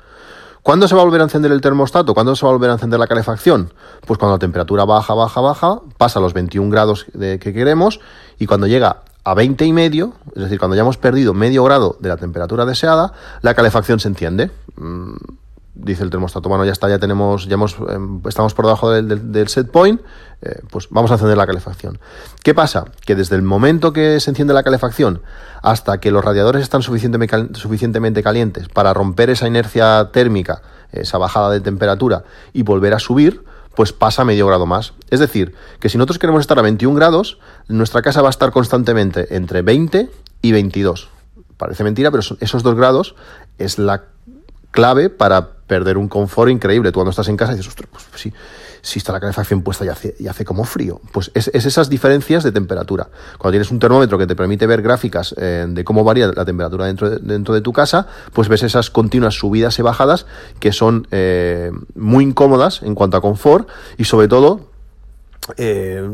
¿Cuándo 0.63 0.87
se 0.87 0.95
va 0.95 1.01
a 1.01 1.05
volver 1.05 1.21
a 1.21 1.25
encender 1.25 1.51
el 1.51 1.61
termostato? 1.61 2.15
¿Cuándo 2.15 2.35
se 2.35 2.43
va 2.43 2.51
a 2.51 2.53
volver 2.53 2.71
a 2.71 2.73
encender 2.73 2.99
la 2.99 3.05
calefacción? 3.05 3.71
Pues 4.07 4.17
cuando 4.17 4.35
la 4.35 4.39
temperatura 4.39 4.83
baja, 4.83 5.13
baja, 5.13 5.39
baja, 5.39 5.81
pasa 5.97 6.17
a 6.17 6.21
los 6.23 6.33
21 6.33 6.71
grados 6.71 7.05
que 7.13 7.37
queremos 7.53 7.99
y 8.39 8.47
cuando 8.47 8.65
llega 8.65 9.03
a 9.23 9.35
20 9.35 9.63
y 9.63 9.73
medio, 9.73 10.13
es 10.35 10.43
decir, 10.43 10.57
cuando 10.57 10.75
ya 10.75 10.81
hemos 10.81 10.97
perdido 10.97 11.35
medio 11.35 11.63
grado 11.63 11.97
de 11.99 12.09
la 12.09 12.17
temperatura 12.17 12.65
deseada, 12.65 13.13
la 13.41 13.53
calefacción 13.53 13.99
se 13.99 14.07
enciende. 14.07 14.49
Mm, 14.75 15.13
dice 15.75 16.03
el 16.03 16.09
termostato, 16.09 16.49
bueno, 16.49 16.65
ya 16.65 16.71
está, 16.71 16.89
ya 16.89 16.99
tenemos, 16.99 17.47
ya 17.47 17.55
hemos, 17.55 17.75
em, 17.89 18.21
estamos 18.27 18.53
por 18.53 18.65
debajo 18.65 18.91
del, 18.91 19.47
set 19.49 19.69
point, 19.69 20.01
eh, 20.41 20.61
pues 20.71 20.87
vamos 20.89 21.11
a 21.11 21.15
encender 21.15 21.37
la 21.37 21.45
calefacción. 21.45 21.99
¿Qué 22.43 22.53
pasa? 22.53 22.85
Que 23.05 23.15
desde 23.15 23.35
el 23.35 23.41
momento 23.41 23.93
que 23.93 24.19
se 24.19 24.31
enciende 24.31 24.53
la 24.53 24.63
calefacción 24.63 25.21
hasta 25.61 25.99
que 25.99 26.11
los 26.11 26.23
radiadores 26.23 26.63
están 26.63 26.81
suficientemente 26.81 28.23
calientes 28.23 28.69
para 28.69 28.93
romper 28.93 29.29
esa 29.29 29.47
inercia 29.47 30.09
térmica, 30.11 30.61
esa 30.91 31.17
bajada 31.17 31.51
de 31.51 31.59
temperatura 31.59 32.23
y 32.53 32.63
volver 32.63 32.93
a 32.93 32.99
subir, 32.99 33.43
pues 33.75 33.91
pasa 33.91 34.23
medio 34.23 34.47
grado 34.47 34.65
más. 34.65 34.93
Es 35.09 35.19
decir, 35.19 35.53
que 35.79 35.89
si 35.89 35.97
nosotros 35.97 36.19
queremos 36.19 36.41
estar 36.41 36.57
a 36.57 36.61
21 36.61 36.95
grados, 36.95 37.39
nuestra 37.67 38.01
casa 38.01 38.21
va 38.21 38.29
a 38.29 38.31
estar 38.31 38.51
constantemente 38.51 39.35
entre 39.35 39.61
20 39.61 40.09
y 40.41 40.51
22. 40.51 41.09
Parece 41.57 41.83
mentira, 41.83 42.11
pero 42.11 42.23
esos 42.39 42.63
dos 42.63 42.75
grados 42.75 43.15
es 43.57 43.77
la 43.77 44.05
clave 44.71 45.09
para 45.09 45.54
perder 45.67 45.97
un 45.97 46.07
confort 46.07 46.51
increíble. 46.51 46.91
Tú 46.91 46.95
cuando 46.95 47.11
estás 47.11 47.27
en 47.27 47.37
casa 47.37 47.53
dices, 47.53 47.67
ostras, 47.67 47.89
pues 47.91 48.21
sí, 48.21 48.33
si 48.81 48.99
está 48.99 49.11
la 49.11 49.19
calefacción 49.19 49.63
puesta 49.63 49.83
y 49.83 49.87
hace, 49.87 50.15
y 50.19 50.27
hace 50.27 50.45
como 50.45 50.63
frío. 50.63 51.01
Pues 51.11 51.31
es, 51.33 51.47
esas 51.47 51.89
diferencias 51.89 52.43
de 52.43 52.51
temperatura. 52.51 53.09
Cuando 53.37 53.53
tienes 53.53 53.71
un 53.71 53.79
termómetro 53.79 54.17
que 54.17 54.27
te 54.27 54.35
permite 54.35 54.67
ver 54.67 54.81
gráficas 54.81 55.33
eh, 55.37 55.65
de 55.67 55.83
cómo 55.83 56.03
varía 56.03 56.27
la 56.27 56.45
temperatura 56.45 56.85
dentro 56.85 57.09
de, 57.09 57.17
dentro 57.17 57.53
de 57.53 57.61
tu 57.61 57.73
casa, 57.73 58.07
pues 58.33 58.47
ves 58.47 58.63
esas 58.63 58.91
continuas 58.91 59.33
subidas 59.33 59.79
y 59.79 59.81
bajadas 59.81 60.27
que 60.59 60.71
son 60.71 61.07
eh, 61.11 61.71
muy 61.95 62.23
incómodas 62.23 62.83
en 62.83 62.93
cuanto 62.93 63.17
a 63.17 63.21
confort 63.21 63.67
y 63.97 64.03
sobre 64.03 64.27
todo 64.27 64.69
eh, 65.57 66.07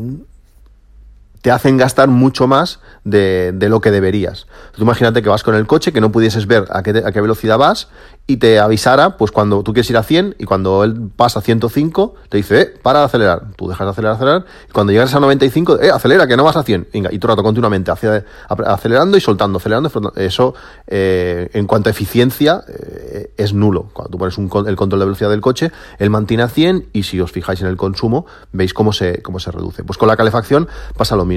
te 1.42 1.50
hacen 1.50 1.76
gastar 1.76 2.08
mucho 2.08 2.46
más 2.46 2.80
de, 3.04 3.52
lo 3.68 3.80
que 3.80 3.90
deberías. 3.90 4.46
Tú 4.74 4.82
imagínate 4.82 5.22
que 5.22 5.28
vas 5.28 5.42
con 5.42 5.54
el 5.54 5.66
coche, 5.66 5.92
que 5.92 6.00
no 6.00 6.12
pudieses 6.12 6.46
ver 6.46 6.66
a 6.70 6.82
qué, 6.82 7.02
a 7.04 7.12
qué 7.12 7.20
velocidad 7.20 7.58
vas 7.58 7.88
y 8.28 8.36
te 8.36 8.60
avisara, 8.60 9.16
pues 9.16 9.32
cuando 9.32 9.64
tú 9.64 9.72
quieres 9.72 9.90
ir 9.90 9.96
a 9.96 10.04
100 10.04 10.36
y 10.38 10.44
cuando 10.44 10.84
él 10.84 11.10
pasa 11.16 11.40
a 11.40 11.42
105, 11.42 12.14
te 12.28 12.36
dice, 12.36 12.60
eh, 12.60 12.74
para 12.80 13.00
de 13.00 13.04
acelerar. 13.06 13.42
Tú 13.56 13.68
dejas 13.68 13.84
de 13.84 13.90
acelerar, 13.90 14.14
acelerar, 14.14 14.44
y 14.68 14.72
cuando 14.72 14.92
llegas 14.92 15.12
a 15.14 15.20
95, 15.20 15.80
eh, 15.80 15.90
acelera, 15.90 16.28
que 16.28 16.36
no 16.36 16.44
vas 16.44 16.56
a 16.56 16.62
100. 16.62 16.88
Venga, 16.92 17.12
y 17.12 17.18
tú 17.18 17.26
rato 17.26 17.42
continuamente 17.42 17.90
hacia, 17.90 18.24
acelerando 18.48 19.16
y 19.16 19.20
soltando, 19.20 19.58
acelerando. 19.58 19.90
Eso, 20.14 20.54
eh, 20.86 21.50
en 21.52 21.66
cuanto 21.66 21.88
a 21.88 21.90
eficiencia, 21.90 22.62
eh, 22.68 23.34
es 23.36 23.52
nulo. 23.52 23.88
Cuando 23.92 24.10
tú 24.10 24.18
pones 24.18 24.38
un, 24.38 24.48
el 24.68 24.76
control 24.76 25.00
de 25.00 25.06
velocidad 25.06 25.30
del 25.30 25.40
coche, 25.40 25.72
él 25.98 26.10
mantiene 26.10 26.44
a 26.44 26.48
100 26.48 26.90
y 26.92 27.02
si 27.02 27.20
os 27.20 27.32
fijáis 27.32 27.60
en 27.62 27.66
el 27.66 27.76
consumo, 27.76 28.26
veis 28.52 28.72
cómo 28.72 28.92
se, 28.92 29.20
cómo 29.22 29.40
se 29.40 29.50
reduce. 29.50 29.82
Pues 29.82 29.98
con 29.98 30.06
la 30.06 30.16
calefacción 30.16 30.68
pasa 30.96 31.16
lo 31.16 31.24
mismo. 31.24 31.31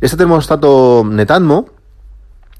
Este 0.00 0.16
termostato 0.16 1.04
Netatmo 1.04 1.66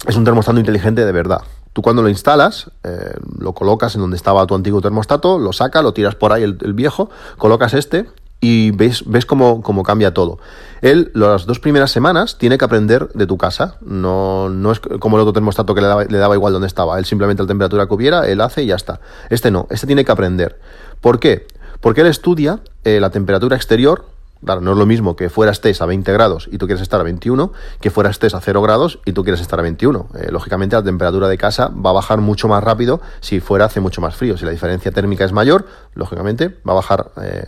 es 0.07 0.15
un 0.15 0.23
termostato 0.23 0.59
inteligente 0.59 1.05
de 1.05 1.11
verdad. 1.11 1.41
Tú 1.73 1.81
cuando 1.81 2.01
lo 2.01 2.09
instalas, 2.09 2.69
eh, 2.83 3.13
lo 3.39 3.53
colocas 3.53 3.95
en 3.95 4.01
donde 4.01 4.17
estaba 4.17 4.45
tu 4.45 4.55
antiguo 4.55 4.81
termostato, 4.81 5.39
lo 5.39 5.53
sacas, 5.53 5.83
lo 5.83 5.93
tiras 5.93 6.15
por 6.15 6.33
ahí 6.33 6.43
el, 6.43 6.73
viejo, 6.73 7.09
colocas 7.37 7.73
este 7.73 8.09
y 8.41 8.71
ves, 8.71 9.03
ves 9.05 9.25
cómo, 9.25 9.61
cómo, 9.61 9.83
cambia 9.83 10.13
todo. 10.13 10.39
Él, 10.81 11.11
las 11.13 11.45
dos 11.45 11.59
primeras 11.59 11.91
semanas, 11.91 12.37
tiene 12.37 12.57
que 12.57 12.65
aprender 12.65 13.09
de 13.13 13.25
tu 13.25 13.37
casa. 13.37 13.77
No, 13.81 14.49
no 14.49 14.71
es 14.71 14.79
como 14.79 15.15
el 15.15 15.21
otro 15.21 15.31
termostato 15.31 15.73
que 15.73 15.81
le 15.81 15.87
daba, 15.87 16.03
le 16.03 16.17
daba 16.17 16.35
igual 16.35 16.51
donde 16.51 16.67
estaba. 16.67 16.99
Él 16.99 17.05
simplemente 17.05 17.43
la 17.43 17.47
temperatura 17.47 17.87
que 17.87 17.93
hubiera, 17.93 18.27
él 18.27 18.41
hace 18.41 18.63
y 18.63 18.67
ya 18.67 18.75
está. 18.75 18.99
Este 19.29 19.49
no, 19.49 19.67
este 19.69 19.87
tiene 19.87 20.03
que 20.03 20.11
aprender. 20.11 20.59
¿Por 20.99 21.19
qué? 21.19 21.47
Porque 21.79 22.01
él 22.01 22.07
estudia 22.07 22.59
eh, 22.83 22.99
la 22.99 23.11
temperatura 23.11 23.55
exterior 23.55 24.05
Claro, 24.43 24.61
no 24.61 24.71
es 24.71 24.77
lo 24.77 24.85
mismo 24.87 25.15
que 25.15 25.29
fuera 25.29 25.51
estés 25.51 25.81
a 25.81 25.85
20 25.85 26.11
grados 26.13 26.49
y 26.51 26.57
tú 26.57 26.65
quieres 26.65 26.81
estar 26.81 26.99
a 26.99 27.03
21, 27.03 27.51
que 27.79 27.91
fuera 27.91 28.09
estés 28.09 28.33
a 28.33 28.41
0 28.41 28.61
grados 28.61 28.99
y 29.05 29.13
tú 29.13 29.23
quieres 29.23 29.39
estar 29.39 29.59
a 29.59 29.61
21. 29.61 30.07
Eh, 30.15 30.31
lógicamente 30.31 30.75
la 30.75 30.83
temperatura 30.83 31.27
de 31.27 31.37
casa 31.37 31.67
va 31.69 31.91
a 31.91 31.93
bajar 31.93 32.21
mucho 32.21 32.47
más 32.47 32.63
rápido 32.63 33.01
si 33.19 33.39
fuera 33.39 33.65
hace 33.65 33.79
mucho 33.79 34.01
más 34.01 34.15
frío. 34.15 34.37
Si 34.37 34.45
la 34.45 34.51
diferencia 34.51 34.91
térmica 34.91 35.25
es 35.25 35.31
mayor, 35.31 35.67
lógicamente 35.93 36.57
va 36.67 36.71
a 36.71 36.75
bajar 36.75 37.11
eh, 37.21 37.45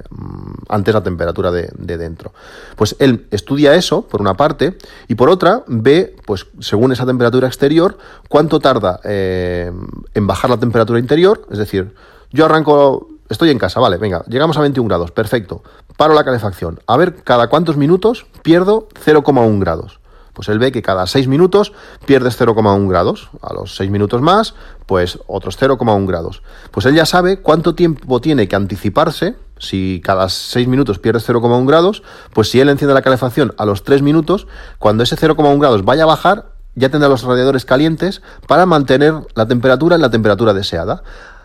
antes 0.70 0.94
la 0.94 1.02
temperatura 1.02 1.52
de, 1.52 1.72
dentro. 1.98 2.34
Pues 2.76 2.96
él 3.00 3.28
estudia 3.32 3.74
eso, 3.76 4.04
por 4.04 4.22
una 4.22 4.36
parte, 4.36 4.78
y 5.08 5.16
por 5.16 5.30
otra 5.30 5.64
ve, 5.68 6.16
pues 6.26 6.48
según 6.60 6.92
esa 6.92 7.06
temperatura 7.06 7.48
exterior, 7.48 7.98
cuánto 8.30 8.60
tarda 8.60 9.00
eh, 9.04 9.72
en 10.14 10.28
bajar 10.28 10.50
la 10.50 10.58
temperatura 10.58 11.00
interior, 11.00 11.48
es 11.50 11.58
decir, 11.58 11.96
yo 12.32 12.46
arranco 12.46 13.13
Estoy 13.30 13.50
en 13.50 13.58
casa, 13.58 13.80
vale, 13.80 13.98
venga, 13.98 14.24
llegamos 14.28 14.58
a 14.58 14.62
21 14.62 14.88
grados, 14.88 15.12
perfecto. 15.12 15.64
Paro 15.98 16.14
la 16.14 16.24
calefacción. 16.24 16.80
A 16.88 16.98
ver, 16.98 17.24
cada 17.24 17.48
cuántos 17.48 17.78
minutos 17.78 18.26
pierdo 18.42 18.88
0,1 19.06 19.60
grados. 19.60 20.00
Pues 20.34 20.50
él 20.50 20.58
ve 20.60 20.72
que 20.72 20.82
cada 20.82 21.06
6 21.06 21.28
minutos 21.28 21.74
pierdes 22.06 22.40
0,1 22.40 22.90
grados. 22.90 23.30
A 23.42 23.54
los 23.54 23.76
6 23.76 23.92
minutos 23.92 24.22
más, 24.22 24.56
pues 24.88 25.20
otros 25.28 25.60
0,1 25.62 26.08
grados. 26.08 26.42
Pues 26.72 26.86
él 26.88 26.96
ya 26.96 27.06
sabe 27.06 27.40
cuánto 27.40 27.76
tiempo 27.76 28.20
tiene 28.20 28.48
que 28.48 28.56
anticiparse. 28.56 29.36
Si 29.60 30.02
cada 30.04 30.28
6 30.30 30.68
minutos 30.68 30.98
pierdes 30.98 31.30
0,1 31.30 31.68
grados, 31.68 32.02
pues 32.34 32.50
si 32.50 32.60
él 32.60 32.70
enciende 32.70 32.96
la 32.96 33.04
calefacción 33.04 33.54
a 33.58 33.66
los 33.66 33.84
3 33.84 34.02
minutos, 34.02 34.48
cuando 34.80 35.04
ese 35.04 35.16
0,1 35.16 35.60
grados 35.60 35.86
vaya 35.86 36.04
a 36.04 36.08
bajar, 36.08 36.54
ya 36.76 36.90
tendrá 36.90 37.08
los 37.10 37.24
radiadores 37.24 37.66
calientes 37.66 38.24
para 38.48 38.66
mantener 38.66 39.14
la 39.36 39.48
temperatura 39.48 39.96
en 39.96 40.02
la 40.02 40.10
temperatura 40.10 40.54
deseada. 40.54 41.04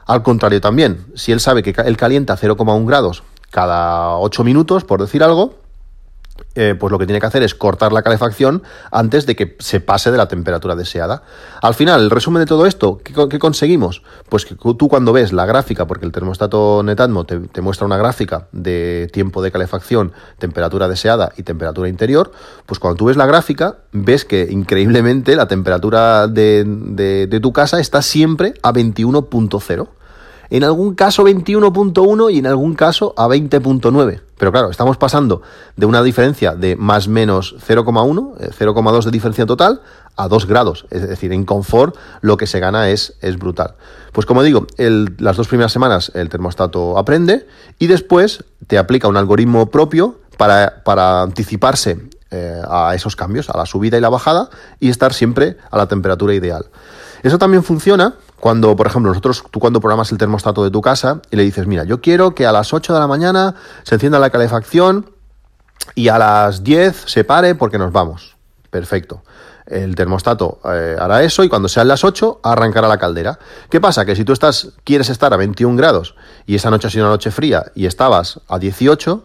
Al 0.08 0.22
contrario 0.22 0.62
también, 0.62 1.04
si 1.14 1.32
él 1.32 1.38
sabe 1.38 1.62
que 1.62 1.74
él 1.84 1.96
calienta 1.98 2.34
0,1 2.34 2.86
grados 2.86 3.22
cada 3.50 4.16
8 4.16 4.42
minutos, 4.42 4.82
por 4.84 5.02
decir 5.02 5.22
algo, 5.22 5.56
eh, 6.54 6.74
pues 6.80 6.90
lo 6.90 6.98
que 6.98 7.04
tiene 7.04 7.20
que 7.20 7.26
hacer 7.26 7.42
es 7.42 7.54
cortar 7.54 7.92
la 7.92 8.00
calefacción 8.00 8.62
antes 8.90 9.26
de 9.26 9.36
que 9.36 9.56
se 9.58 9.80
pase 9.80 10.10
de 10.10 10.16
la 10.16 10.26
temperatura 10.26 10.76
deseada. 10.76 11.24
Al 11.60 11.74
final, 11.74 12.00
el 12.00 12.10
resumen 12.10 12.40
de 12.40 12.46
todo 12.46 12.64
esto, 12.64 13.02
¿qué, 13.04 13.38
conseguimos? 13.38 14.02
Pues 14.30 14.46
que 14.46 14.54
tú 14.54 14.88
cuando 14.88 15.12
ves 15.12 15.34
la 15.34 15.44
gráfica, 15.44 15.86
porque 15.86 16.06
el 16.06 16.12
termostato 16.12 16.82
Netatmo 16.82 17.24
te, 17.24 17.60
muestra 17.60 17.84
una 17.84 17.98
gráfica 17.98 18.48
de 18.52 19.10
tiempo 19.12 19.42
de 19.42 19.52
calefacción, 19.52 20.12
temperatura 20.38 20.88
deseada 20.88 21.32
y 21.36 21.42
temperatura 21.42 21.90
interior, 21.90 22.32
pues 22.64 22.78
cuando 22.80 22.96
tú 22.96 23.04
ves 23.04 23.18
la 23.18 23.26
gráfica, 23.26 23.80
ves 23.92 24.24
que 24.24 24.48
increíblemente 24.50 25.36
la 25.36 25.48
temperatura 25.48 26.28
de 26.28 27.38
tu 27.42 27.52
casa 27.52 27.78
está 27.78 28.00
siempre 28.00 28.54
a 28.62 28.72
21.0 28.72 29.88
en 30.50 30.64
algún 30.64 30.94
caso 30.94 31.24
21.1 31.24 32.32
y 32.32 32.38
en 32.38 32.46
algún 32.46 32.74
caso 32.74 33.14
a 33.16 33.26
20.9. 33.26 34.20
Pero 34.38 34.52
claro, 34.52 34.70
estamos 34.70 34.96
pasando 34.96 35.42
de 35.76 35.86
una 35.86 36.02
diferencia 36.02 36.54
de 36.54 36.76
más 36.76 37.08
menos 37.08 37.56
0,1, 37.66 38.38
0,2 38.38 39.00
eh, 39.00 39.04
de 39.04 39.10
diferencia 39.10 39.46
total, 39.46 39.82
a 40.16 40.28
2 40.28 40.46
grados. 40.46 40.86
Es 40.90 41.08
decir, 41.08 41.32
en 41.32 41.44
confort 41.44 41.96
lo 42.20 42.36
que 42.36 42.46
se 42.46 42.60
gana 42.60 42.90
es, 42.90 43.14
es 43.20 43.38
brutal. 43.38 43.74
Pues 44.12 44.26
como 44.26 44.42
digo, 44.42 44.66
las 44.76 45.36
dos 45.36 45.48
primeras 45.48 45.72
semanas 45.72 46.10
el 46.14 46.28
termostato 46.28 46.98
aprende 46.98 47.46
y 47.78 47.86
después 47.86 48.44
te 48.66 48.78
aplica 48.78 49.08
un 49.08 49.16
algoritmo 49.16 49.70
propio 49.70 50.16
para, 50.36 50.82
para 50.84 51.22
anticiparse 51.22 52.08
eh, 52.30 52.62
a 52.68 52.94
esos 52.94 53.16
cambios, 53.16 53.48
a 53.50 53.56
la 53.56 53.64
subida 53.66 53.96
y 53.96 54.00
la 54.00 54.08
bajada, 54.08 54.50
y 54.80 54.90
estar 54.90 55.14
siempre 55.14 55.56
a 55.70 55.76
la 55.76 55.86
temperatura 55.86 56.34
ideal. 56.34 56.66
Eso 57.22 57.38
también 57.38 57.64
funciona 57.64 58.16
cuando, 58.40 58.76
por 58.76 58.86
ejemplo, 58.86 59.10
nosotros, 59.10 59.44
tú 59.50 59.58
cuando 59.58 59.80
programas 59.80 60.12
el 60.12 60.18
termostato 60.18 60.62
de 60.62 60.70
tu 60.70 60.80
casa 60.80 61.20
y 61.30 61.36
le 61.36 61.42
dices, 61.42 61.66
mira, 61.66 61.84
yo 61.84 62.00
quiero 62.00 62.34
que 62.34 62.46
a 62.46 62.52
las 62.52 62.72
8 62.72 62.92
de 62.94 63.00
la 63.00 63.06
mañana 63.06 63.54
se 63.82 63.96
encienda 63.96 64.18
la 64.18 64.30
calefacción 64.30 65.10
y 65.94 66.08
a 66.08 66.18
las 66.18 66.62
10 66.62 67.04
se 67.06 67.24
pare 67.24 67.54
porque 67.54 67.78
nos 67.78 67.92
vamos. 67.92 68.36
Perfecto. 68.70 69.22
El 69.66 69.94
termostato 69.94 70.60
eh, 70.64 70.96
hará 70.98 71.22
eso 71.22 71.44
y 71.44 71.48
cuando 71.48 71.68
sean 71.68 71.88
las 71.88 72.04
8 72.04 72.40
arrancará 72.42 72.88
la 72.88 72.98
caldera. 72.98 73.38
¿Qué 73.70 73.80
pasa? 73.80 74.04
Que 74.06 74.16
si 74.16 74.24
tú 74.24 74.32
estás, 74.32 74.72
quieres 74.84 75.10
estar 75.10 75.32
a 75.34 75.36
21 75.36 75.76
grados 75.76 76.14
y 76.46 76.54
esa 76.54 76.70
noche 76.70 76.86
ha 76.86 76.90
sido 76.90 77.04
una 77.04 77.12
noche 77.12 77.30
fría 77.30 77.66
y 77.74 77.86
estabas 77.86 78.40
a 78.48 78.58
18, 78.58 79.24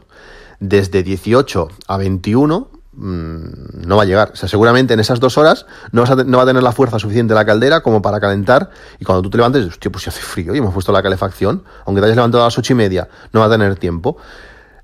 desde 0.60 1.04
18 1.04 1.68
a 1.88 1.98
21 1.98 2.73
Mm, 2.73 2.73
no 2.96 3.98
va 3.98 4.04
a 4.04 4.06
llegar. 4.06 4.32
O 4.34 4.36
sea, 4.36 4.48
seguramente 4.48 4.94
en 4.94 5.00
esas 5.00 5.20
dos 5.20 5.38
horas 5.38 5.66
no, 5.92 6.04
no, 6.06 6.38
va 6.38 6.44
a 6.44 6.46
tener 6.46 6.64
la 6.64 6.72
fuerza 6.72 7.00
suficiente 7.00 7.34
la 7.34 7.46
caldera 7.46 7.82
como 7.82 8.02
para 8.02 8.20
calentar. 8.20 8.70
Y 9.00 9.06
cuando 9.06 9.22
tú 9.22 9.30
te 9.30 9.38
levantes, 9.38 9.66
hostia, 9.66 9.92
pues 9.92 10.04
si 10.04 10.10
hace 10.10 10.22
frío 10.22 10.54
y 10.54 10.60
hemos 10.60 10.74
puesto 10.74 10.92
la 10.92 11.02
calefacción, 11.02 11.64
aunque 11.86 12.02
te 12.02 12.06
hayas 12.06 12.18
levantado 12.18 12.44
a 12.44 12.48
las 12.48 12.58
ocho 12.58 12.74
y 12.74 12.76
media, 12.76 13.08
no 13.32 13.40
va 13.40 13.48
a 13.48 13.50
tener 13.50 13.76
tiempo. 13.76 14.18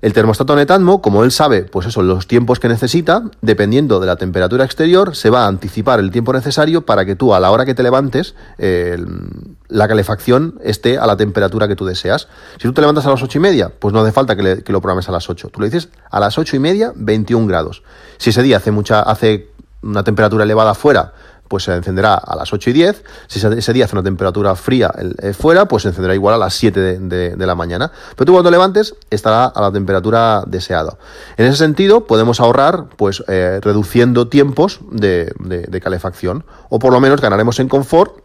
El 0.02 0.14
termostato 0.14 0.56
Netatmo, 0.56 1.02
como 1.02 1.24
él 1.24 1.30
sabe, 1.30 1.62
pues 1.62 1.86
eso, 1.86 2.00
los 2.02 2.26
tiempos 2.26 2.58
que 2.58 2.68
necesita, 2.68 3.22
dependiendo 3.42 4.00
de 4.00 4.06
la 4.06 4.16
temperatura 4.16 4.64
exterior, 4.64 5.14
se 5.14 5.28
va 5.28 5.44
a 5.44 5.46
anticipar 5.46 6.00
el 6.00 6.10
tiempo 6.10 6.32
necesario 6.32 6.86
para 6.86 7.04
que 7.04 7.16
tú, 7.16 7.34
a 7.34 7.40
la 7.40 7.50
hora 7.50 7.66
que 7.66 7.74
te 7.74 7.82
levantes, 7.82 8.34
la 8.56 9.88
calefacción 9.88 10.58
esté 10.62 10.96
a 10.96 11.06
la 11.06 11.18
temperatura 11.18 11.68
que 11.68 11.76
tú 11.76 11.84
deseas. 11.84 12.28
Si 12.56 12.62
tú 12.62 12.72
te 12.72 12.80
levantas 12.80 13.04
a 13.04 13.10
las 13.10 13.22
ocho 13.22 13.36
y 13.38 13.42
media, 13.42 13.70
pues 13.78 13.92
no 13.92 14.00
hace 14.00 14.12
falta 14.12 14.36
que, 14.36 14.62
lo 14.66 14.80
programes 14.80 15.08
a 15.08 15.12
las 15.12 15.28
8. 15.28 15.50
Tú 15.52 15.60
le 15.60 15.68
dices 15.68 15.90
a 16.10 16.18
las 16.18 16.38
ocho 16.38 16.56
y 16.56 16.58
media, 16.60 16.92
21 16.94 17.46
grados. 17.46 17.82
Si 18.16 18.30
ese 18.30 18.42
día 18.42 18.56
hace 18.56 18.70
mucha, 18.70 19.02
hace 19.02 19.50
una 19.82 20.02
temperatura 20.02 20.44
elevada 20.44 20.70
afuera, 20.70 21.12
pues 21.50 21.64
se 21.64 21.74
encenderá 21.74 22.14
a 22.14 22.36
las 22.36 22.52
8 22.52 22.70
y 22.70 22.72
10. 22.72 23.04
Si 23.26 23.44
ese 23.44 23.72
día 23.72 23.84
hace 23.84 23.96
una 23.96 24.04
temperatura 24.04 24.54
fría 24.54 24.92
eh, 25.20 25.32
fuera, 25.32 25.66
pues 25.66 25.82
se 25.82 25.88
encenderá 25.88 26.14
igual 26.14 26.36
a 26.36 26.38
las 26.38 26.54
7 26.54 27.00
de, 27.00 27.46
la 27.46 27.56
mañana. 27.56 27.90
Pero 28.14 28.26
tú 28.26 28.32
cuando 28.34 28.52
levantes 28.52 28.94
estará 29.10 29.46
a 29.46 29.60
la 29.60 29.72
temperatura 29.72 30.44
deseada. 30.46 30.96
En 31.36 31.46
ese 31.46 31.56
sentido, 31.56 32.06
podemos 32.06 32.38
ahorrar, 32.38 32.86
pues 32.96 33.24
eh, 33.26 33.58
reduciendo 33.60 34.28
tiempos 34.28 34.78
de, 34.92 35.34
calefacción. 35.82 36.44
O 36.68 36.78
por 36.78 36.92
lo 36.92 37.00
menos 37.00 37.20
ganaremos 37.20 37.58
en 37.58 37.68
confort 37.68 38.20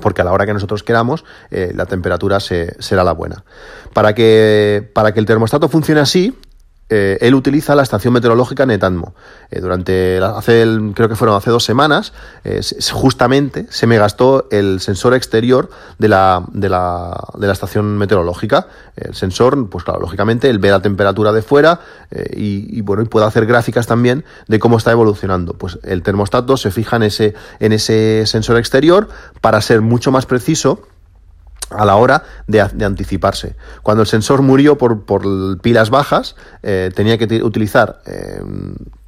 porque 0.00 0.20
a 0.20 0.24
la 0.24 0.32
hora 0.32 0.46
que 0.46 0.52
nosotros 0.52 0.82
queramos 0.84 1.24
eh, 1.50 1.72
la 1.74 1.86
temperatura 1.86 2.38
será 2.38 3.02
la 3.02 3.12
buena. 3.12 3.42
Para 3.92 4.14
que, 4.14 4.88
para 4.94 5.12
que 5.12 5.18
el 5.18 5.26
termostato 5.26 5.68
funcione 5.68 6.00
así, 6.00 6.38
eh, 6.88 7.18
él 7.20 7.34
utiliza 7.34 7.74
la 7.74 7.82
estación 7.82 8.14
meteorológica 8.14 8.64
Netatmo. 8.64 9.14
Eh, 9.50 9.60
durante, 9.60 10.18
hace 10.18 10.64
creo 10.94 11.08
que 11.08 11.16
fueron 11.16 11.36
hace 11.36 11.50
dos 11.50 11.64
semanas, 11.64 12.12
eh, 12.44 12.60
justamente 12.92 13.66
se 13.70 13.88
me 13.88 13.98
gastó 13.98 14.46
el 14.52 14.80
sensor 14.80 15.14
exterior 15.14 15.68
de 15.98 16.08
la, 16.08 16.44
de 16.52 16.68
la, 16.68 17.16
de 17.34 17.46
la 17.46 17.52
estación 17.52 17.98
meteorológica. 17.98 18.68
El 18.96 19.14
sensor, 19.14 19.68
pues 19.68 19.82
claro, 19.82 20.00
lógicamente, 20.00 20.48
él 20.48 20.60
ve 20.60 20.70
la 20.70 20.80
temperatura 20.80 21.32
de 21.32 21.42
fuera 21.42 21.80
y, 22.34 22.80
bueno, 22.82 23.02
y 23.02 23.06
puede 23.06 23.26
hacer 23.26 23.46
gráficas 23.46 23.86
también 23.86 24.24
de 24.46 24.58
cómo 24.58 24.78
está 24.78 24.92
evolucionando. 24.92 25.54
Pues 25.54 25.78
el 25.82 26.02
termostato 26.02 26.56
se 26.56 26.70
fija 26.70 26.96
en 26.96 27.02
ese, 27.02 27.34
en 27.58 27.72
ese 27.72 28.24
sensor 28.26 28.58
exterior 28.58 29.08
para 29.40 29.60
ser 29.60 29.80
mucho 29.80 30.12
más 30.12 30.24
preciso 30.24 30.82
a 31.70 31.84
la 31.84 31.96
hora 31.96 32.22
de, 32.46 32.60
anticiparse. 32.60 33.56
Cuando 33.82 34.02
el 34.02 34.08
sensor 34.08 34.42
murió 34.42 34.78
por, 34.78 35.60
pilas 35.60 35.90
bajas, 35.90 36.36
eh, 36.62 36.90
tenía 36.94 37.18
que 37.18 37.42
utilizar 37.42 38.00
eh, 38.06 38.40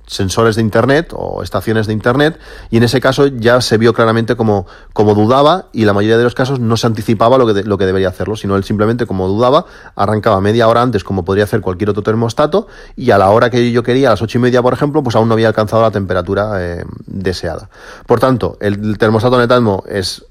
sensores 0.09 0.57
de 0.57 0.63
Internet 0.63 1.13
o 1.15 1.43
estaciones 1.43 1.87
de 1.87 1.93
Internet 1.93 2.39
y 2.71 2.79
en 2.79 2.83
ese 2.83 3.01
caso 3.01 3.27
ya 3.27 3.61
se 3.61 3.79
vio 3.79 3.93
claramente 3.93 4.37
como, 4.37 4.67
como 4.93 5.15
dudaba 5.15 5.67
y 5.73 5.85
la 5.85 5.93
mayoría 5.93 6.19
de 6.19 6.25
los 6.25 6.35
casos 6.35 6.59
no 6.59 6.77
se 6.77 6.87
anticipaba 6.87 7.39
lo 7.39 7.47
que, 7.47 7.63
lo 7.63 7.79
que 7.79 7.87
debería 7.87 8.09
hacerlo, 8.09 8.35
sino 8.35 8.57
él 8.57 8.65
simplemente 8.65 9.07
como 9.07 9.29
dudaba 9.29 9.67
arrancaba 9.95 10.41
media 10.41 10.67
hora 10.67 10.83
antes 10.83 11.05
como 11.05 11.25
podría 11.25 11.45
hacer 11.45 11.61
cualquier 11.61 11.91
otro 11.91 12.03
termostato 12.03 12.67
y 12.97 13.11
a 13.11 13.19
la 13.19 13.31
hora 13.31 13.51
que 13.51 13.71
yo 13.71 13.83
quería, 13.83 14.09
a 14.09 14.11
las 14.13 14.23
ocho 14.23 14.39
y 14.39 14.41
media 14.41 14.63
por 14.63 14.73
ejemplo, 14.73 15.03
pues 15.03 15.15
aún 15.15 15.29
no 15.29 15.35
había 15.35 15.49
alcanzado 15.49 15.83
la 15.83 15.91
temperatura 15.91 16.57
eh, 16.59 16.85
deseada. 17.07 17.69
Por 18.07 18.19
tanto, 18.19 18.57
el 18.61 18.97
termostato 18.99 19.39
Netatmo 19.39 19.85
es 19.87 20.25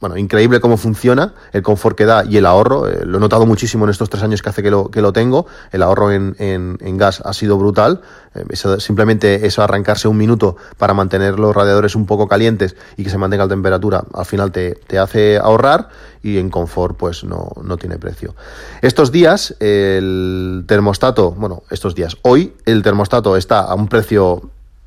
bueno, 0.00 0.16
increíble 0.16 0.60
cómo 0.60 0.76
funciona, 0.76 1.34
el 1.52 1.62
confort 1.62 1.96
que 1.96 2.04
da 2.04 2.24
y 2.24 2.36
el 2.36 2.46
ahorro. 2.46 2.88
Eh, 2.88 3.04
lo 3.04 3.18
he 3.18 3.20
notado 3.20 3.46
muchísimo 3.46 3.84
en 3.84 3.90
estos 3.90 4.08
tres 4.08 4.22
años 4.22 4.42
que 4.42 4.48
hace 4.48 4.62
que 4.62 4.70
lo, 4.70 4.90
que 4.90 5.02
lo 5.02 5.12
tengo. 5.12 5.46
El 5.72 5.82
ahorro 5.82 6.12
en, 6.12 6.36
en, 6.38 6.96
gas 6.98 7.20
ha 7.24 7.32
sido 7.32 7.58
brutal. 7.58 8.00
Eh, 8.34 8.44
simplemente 8.78 9.46
eso, 9.46 9.62
arrancarse 9.62 10.06
un 10.06 10.16
minuto 10.16 10.56
para 10.76 10.94
mantener 10.94 11.40
los 11.40 11.54
radiadores 11.54 11.96
un 11.96 12.06
poco 12.06 12.28
calientes 12.28 12.76
y 12.96 13.02
que 13.02 13.10
se 13.10 13.18
mantenga 13.18 13.44
la 13.44 13.48
temperatura, 13.48 14.04
al 14.14 14.24
final 14.24 14.52
te, 14.52 14.74
te 14.86 14.98
hace 14.98 15.36
ahorrar 15.36 15.88
y 16.22 16.38
en 16.38 16.50
confort 16.50 16.96
pues 16.96 17.24
no, 17.24 17.50
no 17.62 17.76
tiene 17.76 17.98
precio. 17.98 18.36
Estos 18.82 19.10
días 19.10 19.56
el 19.58 20.64
termostato, 20.68 21.32
bueno, 21.32 21.64
estos 21.70 21.96
días, 21.96 22.16
hoy 22.22 22.54
el 22.66 22.82
termostato 22.82 23.36
está 23.36 23.62
a 23.62 23.74
un 23.74 23.88
precio 23.88 24.42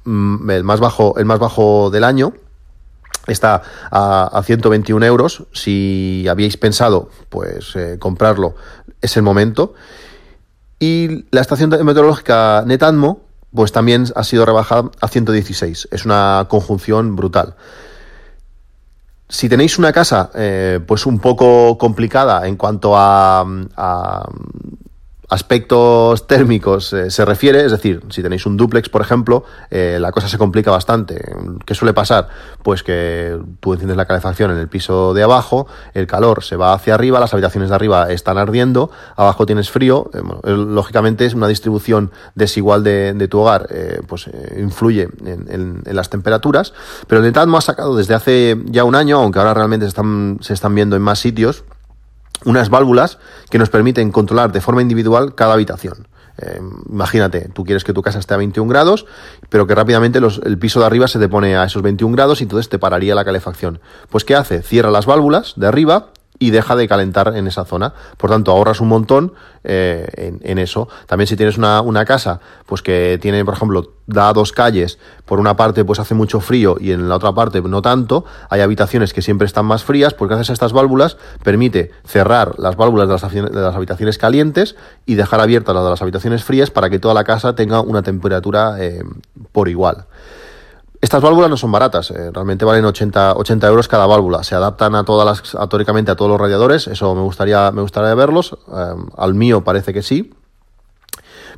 mm, 0.05 0.49
el 0.49 0.63
más 0.63 0.79
bajo, 0.79 1.17
el 1.17 1.25
más 1.25 1.39
bajo 1.39 1.89
del 1.89 2.05
año 2.05 2.33
está 3.27 3.61
a, 3.91 4.41
121 4.43 5.05
euros. 5.05 5.43
Si 5.53 6.25
habíais 6.29 6.57
pensado, 6.57 7.09
pues 7.29 7.75
eh, 7.75 7.97
comprarlo, 7.99 8.55
es 9.01 9.17
el 9.17 9.23
momento. 9.23 9.73
Y 10.79 11.25
la 11.31 11.41
estación 11.41 11.69
meteorológica 11.69 12.63
Netatmo, 12.65 13.21
pues 13.53 13.71
también 13.71 14.05
ha 14.15 14.23
sido 14.23 14.45
rebajada 14.45 14.89
a 14.99 15.07
116. 15.07 15.89
Es 15.91 16.05
una 16.05 16.47
conjunción 16.49 17.15
brutal. 17.15 17.55
Si 19.29 19.47
tenéis 19.47 19.77
una 19.77 19.93
casa, 19.93 20.29
eh, 20.35 20.79
pues 20.85 21.05
un 21.05 21.19
poco 21.19 21.77
complicada 21.77 22.47
en 22.47 22.57
cuanto 22.57 22.97
a, 22.97 23.45
a 23.77 24.29
aspectos 25.31 26.27
térmicos 26.27 26.91
eh, 26.91 27.09
se 27.09 27.23
refiere, 27.23 27.65
es 27.65 27.71
decir, 27.71 28.03
si 28.09 28.21
tenéis 28.21 28.45
un 28.45 28.57
duplex, 28.57 28.89
por 28.89 29.01
ejemplo, 29.01 29.45
eh, 29.69 29.97
la 29.99 30.11
cosa 30.11 30.27
se 30.27 30.37
complica 30.37 30.71
bastante. 30.71 31.23
¿Qué 31.65 31.73
suele 31.73 31.93
pasar? 31.93 32.27
Pues 32.63 32.83
que 32.83 33.39
tú 33.61 33.71
enciendes 33.71 33.95
la 33.95 34.05
calefacción 34.05 34.51
en 34.51 34.57
el 34.57 34.67
piso 34.67 35.13
de 35.13 35.23
abajo, 35.23 35.67
el 35.93 36.05
calor 36.05 36.43
se 36.43 36.57
va 36.57 36.73
hacia 36.73 36.95
arriba, 36.95 37.21
las 37.21 37.33
habitaciones 37.33 37.69
de 37.69 37.75
arriba 37.75 38.11
están 38.11 38.37
ardiendo, 38.37 38.91
abajo 39.15 39.45
tienes 39.45 39.71
frío, 39.71 40.11
lógicamente 40.43 41.25
es 41.25 41.33
una 41.33 41.47
distribución 41.47 42.11
desigual 42.35 42.83
de, 42.83 43.27
tu 43.29 43.39
hogar, 43.39 43.69
pues 44.07 44.29
influye 44.57 45.07
en, 45.25 45.81
las 45.85 46.09
temperaturas, 46.09 46.73
pero 47.07 47.19
el 47.19 47.25
Netatmo 47.25 47.57
ha 47.57 47.61
sacado 47.61 47.95
desde 47.95 48.15
hace 48.15 48.57
ya 48.65 48.83
un 48.83 48.95
año, 48.95 49.19
aunque 49.19 49.39
ahora 49.39 49.53
realmente 49.53 49.85
se 49.85 49.89
están, 49.89 50.39
se 50.41 50.53
están 50.53 50.75
viendo 50.75 50.97
en 50.97 51.01
más 51.01 51.19
sitios, 51.19 51.63
unas 52.45 52.69
válvulas 52.69 53.19
que 53.49 53.57
nos 53.57 53.69
permiten 53.69 54.11
controlar 54.11 54.51
de 54.51 54.61
forma 54.61 54.81
individual 54.81 55.35
cada 55.35 55.53
habitación. 55.53 56.07
Eh, 56.37 56.59
imagínate, 56.89 57.49
tú 57.53 57.63
quieres 57.63 57.83
que 57.83 57.93
tu 57.93 58.01
casa 58.01 58.19
esté 58.19 58.33
a 58.33 58.37
21 58.37 58.69
grados, 58.69 59.05
pero 59.49 59.67
que 59.67 59.75
rápidamente 59.75 60.19
el 60.19 60.57
piso 60.57 60.79
de 60.79 60.85
arriba 60.85 61.07
se 61.07 61.19
te 61.19 61.29
pone 61.29 61.55
a 61.55 61.65
esos 61.65 61.81
21 61.81 62.15
grados 62.15 62.41
y 62.41 62.43
entonces 62.43 62.69
te 62.69 62.79
pararía 62.79 63.15
la 63.15 63.25
calefacción. 63.25 63.79
Pues 64.09 64.23
¿qué 64.23 64.35
hace? 64.35 64.61
Cierra 64.61 64.91
las 64.91 65.05
válvulas 65.05 65.53
de 65.55 65.67
arriba 65.67 66.07
y 66.41 66.49
deja 66.49 66.75
de 66.75 66.87
calentar 66.87 67.33
en 67.35 67.45
esa 67.45 67.65
zona. 67.65 67.93
Por 68.17 68.31
tanto, 68.31 68.51
ahorras 68.51 68.81
un 68.81 68.87
montón 68.87 69.33
eh, 69.63 70.33
en, 70.41 70.57
eso. 70.57 70.89
También 71.05 71.27
si 71.27 71.35
tienes 71.35 71.55
una, 71.55 71.81
una, 71.81 72.03
casa, 72.03 72.39
pues 72.65 72.81
que 72.81 73.19
tiene, 73.21 73.45
por 73.45 73.53
ejemplo, 73.53 73.91
da 74.07 74.33
dos 74.33 74.51
calles, 74.51 74.97
por 75.25 75.39
una 75.39 75.55
parte 75.55 75.85
pues 75.85 75.99
hace 75.99 76.15
mucho 76.15 76.39
frío 76.39 76.77
y 76.79 76.93
en 76.93 77.07
la 77.07 77.15
otra 77.15 77.31
parte 77.33 77.61
no 77.61 77.83
tanto, 77.83 78.25
hay 78.49 78.61
habitaciones 78.61 79.13
que 79.13 79.21
siempre 79.21 79.45
están 79.45 79.67
más 79.67 79.83
frías, 79.83 80.15
porque 80.15 80.33
gracias 80.33 80.49
a 80.49 80.53
estas 80.53 80.73
válvulas 80.73 81.17
permite 81.43 81.91
cerrar 82.05 82.57
las 82.57 82.75
válvulas 82.75 83.07
de 83.07 83.51
las, 83.61 83.75
habitaciones 83.75 84.17
calientes 84.17 84.75
y 85.05 85.13
dejar 85.13 85.41
abiertas 85.41 85.75
las 85.75 85.83
de 85.83 85.89
las 85.91 86.01
habitaciones 86.01 86.43
frías 86.43 86.71
para 86.71 86.89
que 86.89 86.97
toda 86.97 87.13
la 87.13 87.23
casa 87.23 87.53
tenga 87.53 87.81
una 87.81 88.01
temperatura 88.01 88.83
eh, 88.83 89.03
por 89.51 89.69
igual. 89.69 90.07
Estas 91.01 91.23
válvulas 91.23 91.49
no 91.49 91.57
son 91.57 91.71
baratas, 91.71 92.11
eh, 92.11 92.29
realmente 92.31 92.63
valen 92.63 92.85
80, 92.85 93.33
80 93.33 93.67
euros 93.67 93.87
cada 93.87 94.05
válvula. 94.05 94.43
Se 94.43 94.53
adaptan 94.53 94.93
a 94.93 95.03
todas 95.03 95.25
las, 95.25 95.55
a, 95.55 95.63
a 95.63 96.15
todos 96.15 96.29
los 96.29 96.39
radiadores, 96.39 96.85
eso 96.85 97.15
me 97.15 97.21
gustaría, 97.21 97.71
me 97.71 97.81
gustaría 97.81 98.13
verlos. 98.13 98.55
Eh, 98.71 98.93
al 99.17 99.33
mío 99.33 99.63
parece 99.63 99.93
que 99.93 100.03
sí, 100.03 100.31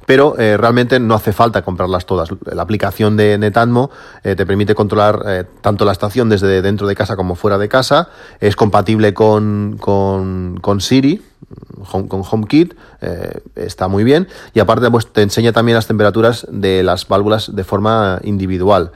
pero 0.06 0.40
eh, 0.40 0.56
realmente 0.56 0.98
no 0.98 1.14
hace 1.14 1.34
falta 1.34 1.62
comprarlas 1.62 2.06
todas. 2.06 2.30
La 2.46 2.62
aplicación 2.62 3.18
de 3.18 3.38
Netatmo 3.38 3.92
te 4.22 4.46
permite 4.46 4.76
controlar 4.76 5.50
tanto 5.60 5.84
la 5.84 5.92
estación 5.92 6.30
desde 6.30 6.62
dentro 6.62 6.88
de 6.88 6.96
casa 6.96 7.18
como 7.18 7.36
fuera 7.36 7.58
de 7.58 7.68
casa, 7.68 8.08
es 8.40 8.56
compatible 8.56 9.14
con, 9.14 9.78
con, 9.78 10.58
con 10.62 10.80
Siri, 10.80 11.22
con 11.90 12.08
HomeKit, 12.10 12.76
está 13.56 13.90
muy 13.90 14.06
bien, 14.06 14.30
y 14.54 14.62
aparte 14.62 14.90
pues, 14.90 15.08
te 15.08 15.22
enseña 15.22 15.52
también 15.52 15.76
las 15.76 15.88
temperaturas 15.88 16.48
de 16.50 16.82
las 16.84 17.10
válvulas 17.10 17.54
de 17.54 17.64
forma 17.66 18.20
individual. 18.24 18.92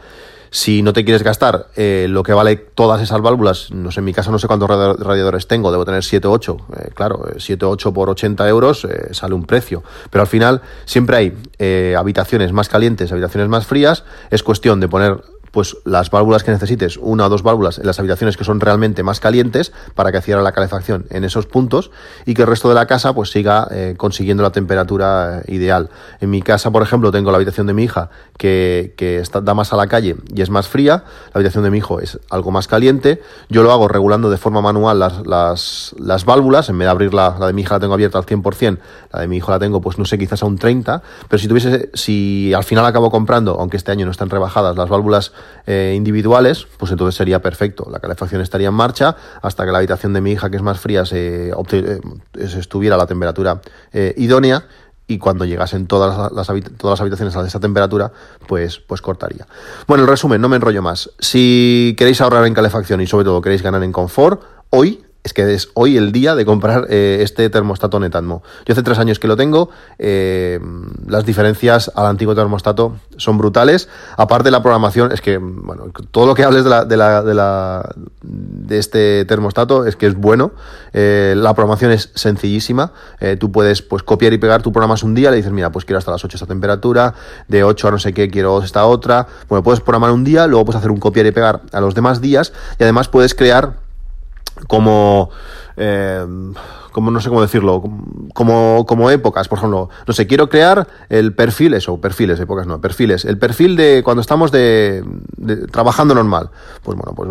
Si 0.49 0.81
no 0.81 0.93
te 0.93 1.03
quieres 1.03 1.23
gastar 1.23 1.67
eh, 1.75 2.07
lo 2.09 2.23
que 2.23 2.33
vale 2.33 2.55
todas 2.55 3.01
esas 3.01 3.21
válvulas, 3.21 3.71
no 3.71 3.91
sé, 3.91 3.99
en 3.99 4.05
mi 4.05 4.13
casa 4.13 4.31
no 4.31 4.39
sé 4.39 4.47
cuántos 4.47 4.69
radiadores 4.69 5.47
tengo, 5.47 5.71
debo 5.71 5.85
tener 5.85 6.03
7 6.03 6.27
o 6.27 6.31
8. 6.31 6.57
Eh, 6.77 6.89
claro, 6.93 7.25
7 7.37 7.65
o 7.65 7.69
8 7.71 7.93
por 7.93 8.09
80 8.09 8.47
euros 8.47 8.85
eh, 8.85 9.13
sale 9.13 9.33
un 9.33 9.45
precio. 9.45 9.83
Pero 10.09 10.21
al 10.21 10.27
final 10.27 10.61
siempre 10.85 11.17
hay 11.17 11.95
habitaciones 11.95 12.53
más 12.53 12.69
calientes, 12.69 13.11
habitaciones 13.11 13.49
más 13.49 13.65
frías. 13.65 14.03
Es 14.29 14.43
cuestión 14.43 14.79
de 14.79 14.87
poner 14.87 15.21
pues 15.57 15.75
las 15.85 16.11
válvulas 16.11 16.43
que 16.43 16.51
necesites, 16.51 16.97
una 16.97 17.25
o 17.25 17.29
dos 17.29 17.41
válvulas 17.41 17.79
en 17.79 17.87
las 17.87 17.97
habitaciones 17.97 18.37
que 18.37 18.43
son 18.43 18.59
realmente 18.59 19.01
más 19.01 19.19
calientes 19.19 19.73
para 19.95 20.11
que 20.11 20.21
cierre 20.21 20.43
la 20.43 20.51
calefacción 20.51 21.07
en 21.09 21.23
esos 21.23 21.47
puntos 21.47 21.89
y 22.27 22.35
que 22.35 22.43
el 22.43 22.47
resto 22.47 22.69
de 22.69 22.75
la 22.75 22.85
casa 22.85 23.15
pues 23.15 23.31
siga 23.31 23.67
eh, 23.71 23.95
consiguiendo 23.97 24.43
la 24.43 24.51
temperatura 24.51 25.39
eh, 25.39 25.55
ideal. 25.55 25.89
En 26.21 26.29
mi 26.29 26.43
casa, 26.43 26.69
por 26.69 26.83
ejemplo, 26.83 27.11
tengo 27.11 27.31
la 27.31 27.37
habitación 27.37 27.65
de 27.65 27.73
mi 27.73 27.85
hija 27.85 28.11
que, 28.37 28.93
que 28.97 29.17
está, 29.17 29.41
da 29.41 29.55
más 29.55 29.73
a 29.73 29.77
la 29.77 29.87
calle 29.87 30.17
y 30.31 30.43
es 30.43 30.51
más 30.51 30.67
fría, 30.67 31.05
la 31.33 31.39
habitación 31.39 31.63
de 31.63 31.71
mi 31.71 31.79
hijo 31.79 32.01
es 32.01 32.19
algo 32.29 32.51
más 32.51 32.67
caliente, 32.67 33.23
yo 33.49 33.63
lo 33.63 33.71
hago 33.71 33.87
regulando 33.87 34.29
de 34.29 34.37
forma 34.37 34.61
manual 34.61 34.99
las, 34.99 35.25
las, 35.25 35.95
las 35.97 36.23
válvulas, 36.23 36.69
en 36.69 36.77
vez 36.77 36.85
de 36.85 36.91
abrir 36.91 37.15
la, 37.15 37.35
la 37.39 37.47
de 37.47 37.53
mi 37.53 37.63
hija 37.63 37.73
la 37.73 37.79
tengo 37.79 37.95
abierta 37.95 38.19
al 38.19 38.27
100%, 38.27 38.77
la 39.11 39.21
de 39.21 39.27
mi 39.27 39.37
hijo 39.37 39.49
la 39.49 39.57
tengo 39.57 39.81
pues 39.81 39.97
no 39.97 40.05
sé, 40.05 40.19
quizás 40.19 40.43
a 40.43 40.45
un 40.45 40.59
30, 40.59 41.01
pero 41.27 41.39
si 41.39 41.47
tuviese, 41.47 41.89
si 41.95 42.53
al 42.53 42.63
final 42.63 42.85
acabo 42.85 43.09
comprando, 43.09 43.59
aunque 43.59 43.77
este 43.77 43.91
año 43.91 44.05
no 44.05 44.11
están 44.11 44.29
rebajadas, 44.29 44.77
las 44.77 44.87
válvulas 44.87 45.33
eh, 45.65 45.93
individuales, 45.95 46.67
pues 46.77 46.91
entonces 46.91 47.15
sería 47.15 47.41
perfecto. 47.41 47.87
La 47.91 47.99
calefacción 47.99 48.41
estaría 48.41 48.69
en 48.69 48.73
marcha 48.73 49.15
hasta 49.41 49.65
que 49.65 49.71
la 49.71 49.79
habitación 49.79 50.13
de 50.13 50.21
mi 50.21 50.31
hija, 50.31 50.49
que 50.49 50.57
es 50.57 50.63
más 50.63 50.79
fría, 50.79 51.05
se, 51.05 51.49
eh, 51.49 51.99
estuviera 52.33 52.95
a 52.95 52.97
la 52.97 53.07
temperatura 53.07 53.61
eh, 53.91 54.13
idónea 54.17 54.65
y 55.07 55.17
cuando 55.17 55.45
llegasen 55.45 55.87
todas 55.87 56.31
las, 56.33 56.47
todas 56.77 56.93
las 56.93 57.01
habitaciones 57.01 57.35
a 57.35 57.45
esa 57.45 57.59
temperatura, 57.59 58.11
pues, 58.47 58.79
pues 58.79 59.01
cortaría. 59.01 59.47
Bueno, 59.87 60.03
el 60.03 60.09
resumen, 60.09 60.41
no 60.41 60.49
me 60.49 60.57
enrollo 60.57 60.81
más. 60.81 61.09
Si 61.19 61.95
queréis 61.97 62.19
ahorrar 62.19 62.45
en 62.45 62.53
calefacción 62.53 62.99
y 63.01 63.07
sobre 63.07 63.23
todo 63.23 63.41
queréis 63.41 63.61
ganar 63.61 63.83
en 63.83 63.93
confort, 63.93 64.41
hoy 64.69 65.06
es 65.23 65.33
que 65.33 65.53
es 65.53 65.69
hoy 65.73 65.97
el 65.97 66.11
día 66.11 66.35
de 66.35 66.45
comprar 66.45 66.87
eh, 66.89 67.19
este 67.21 67.49
termostato 67.49 67.99
Netatmo. 67.99 68.43
Yo 68.65 68.73
hace 68.73 68.83
tres 68.83 68.97
años 68.97 69.19
que 69.19 69.27
lo 69.27 69.35
tengo, 69.35 69.69
eh, 69.99 70.59
las 71.05 71.25
diferencias 71.25 71.91
al 71.95 72.05
antiguo 72.05 72.33
termostato 72.33 72.95
son 73.17 73.37
brutales. 73.37 73.89
Aparte 74.15 74.51
la 74.51 74.61
programación, 74.61 75.11
es 75.11 75.21
que, 75.21 75.37
bueno, 75.37 75.91
todo 76.11 76.25
lo 76.25 76.33
que 76.33 76.43
hables 76.43 76.63
de, 76.63 76.69
la, 76.69 76.85
de, 76.85 77.33
la, 77.33 77.93
de 78.21 78.77
este 78.77 79.25
termostato 79.25 79.85
es 79.85 79.95
que 79.95 80.07
es 80.07 80.15
bueno. 80.15 80.51
Eh, 80.93 81.33
la 81.35 81.53
programación 81.53 81.91
es 81.91 82.09
sencillísima. 82.15 82.93
tú 83.39 83.51
puedes 83.51 83.81
pues, 83.81 84.03
copiar 84.03 84.33
y 84.33 84.37
pegar, 84.37 84.61
tú 84.61 84.71
programas 84.71 85.03
un 85.03 85.13
día, 85.13 85.29
le 85.31 85.37
dices, 85.37 85.51
mira, 85.51 85.71
pues 85.71 85.83
quiero 85.83 85.97
hasta 85.97 86.11
las 86.11 86.23
8 86.23 86.37
esta 86.37 86.47
temperatura, 86.47 87.13
de 87.47 87.63
8 87.63 87.87
a 87.87 87.91
no 87.91 87.99
sé 87.99 88.13
qué 88.13 88.29
quiero 88.29 88.61
esta 88.63 88.85
otra. 88.85 89.27
Bueno, 89.49 89.63
puedes 89.63 89.81
programar 89.81 90.11
un 90.11 90.23
día, 90.23 90.47
luego 90.47 90.65
puedes 90.65 90.79
hacer 90.79 90.91
un 90.91 90.99
copiar 90.99 91.25
y 91.25 91.31
pegar 91.31 91.61
a 91.71 91.81
los 91.81 91.95
demás 91.95 92.21
días 92.21 92.53
y 92.79 92.83
además 92.83 93.09
puedes 93.09 93.35
crear 93.35 93.86
como 94.67 95.29
eh, 95.77 96.25
como 96.97 97.11
no 97.11 97.21
sé 97.21 97.29
cómo 97.29 97.43
decirlo, 97.43 97.83
como, 98.33 98.83
como 98.87 99.11
épocas, 99.11 99.47
por 99.47 99.59
ejemplo, 99.59 99.87
no 100.07 100.13
sé, 100.15 100.25
quiero 100.25 100.49
crear 100.49 100.87
el 101.09 101.31
perfil, 101.35 101.75
eso, 101.75 102.01
perfiles, 102.01 102.39
épocas 102.39 102.65
no, 102.65 102.81
perfiles, 102.81 103.23
el 103.23 103.37
perfil 103.37 103.75
de 103.75 104.01
cuando 104.03 104.21
estamos 104.21 104.51
de, 104.51 105.03
trabajando 105.71 106.15
normal. 106.15 106.49
Pues 106.81 106.97
bueno, 106.97 107.13
pues 107.15 107.29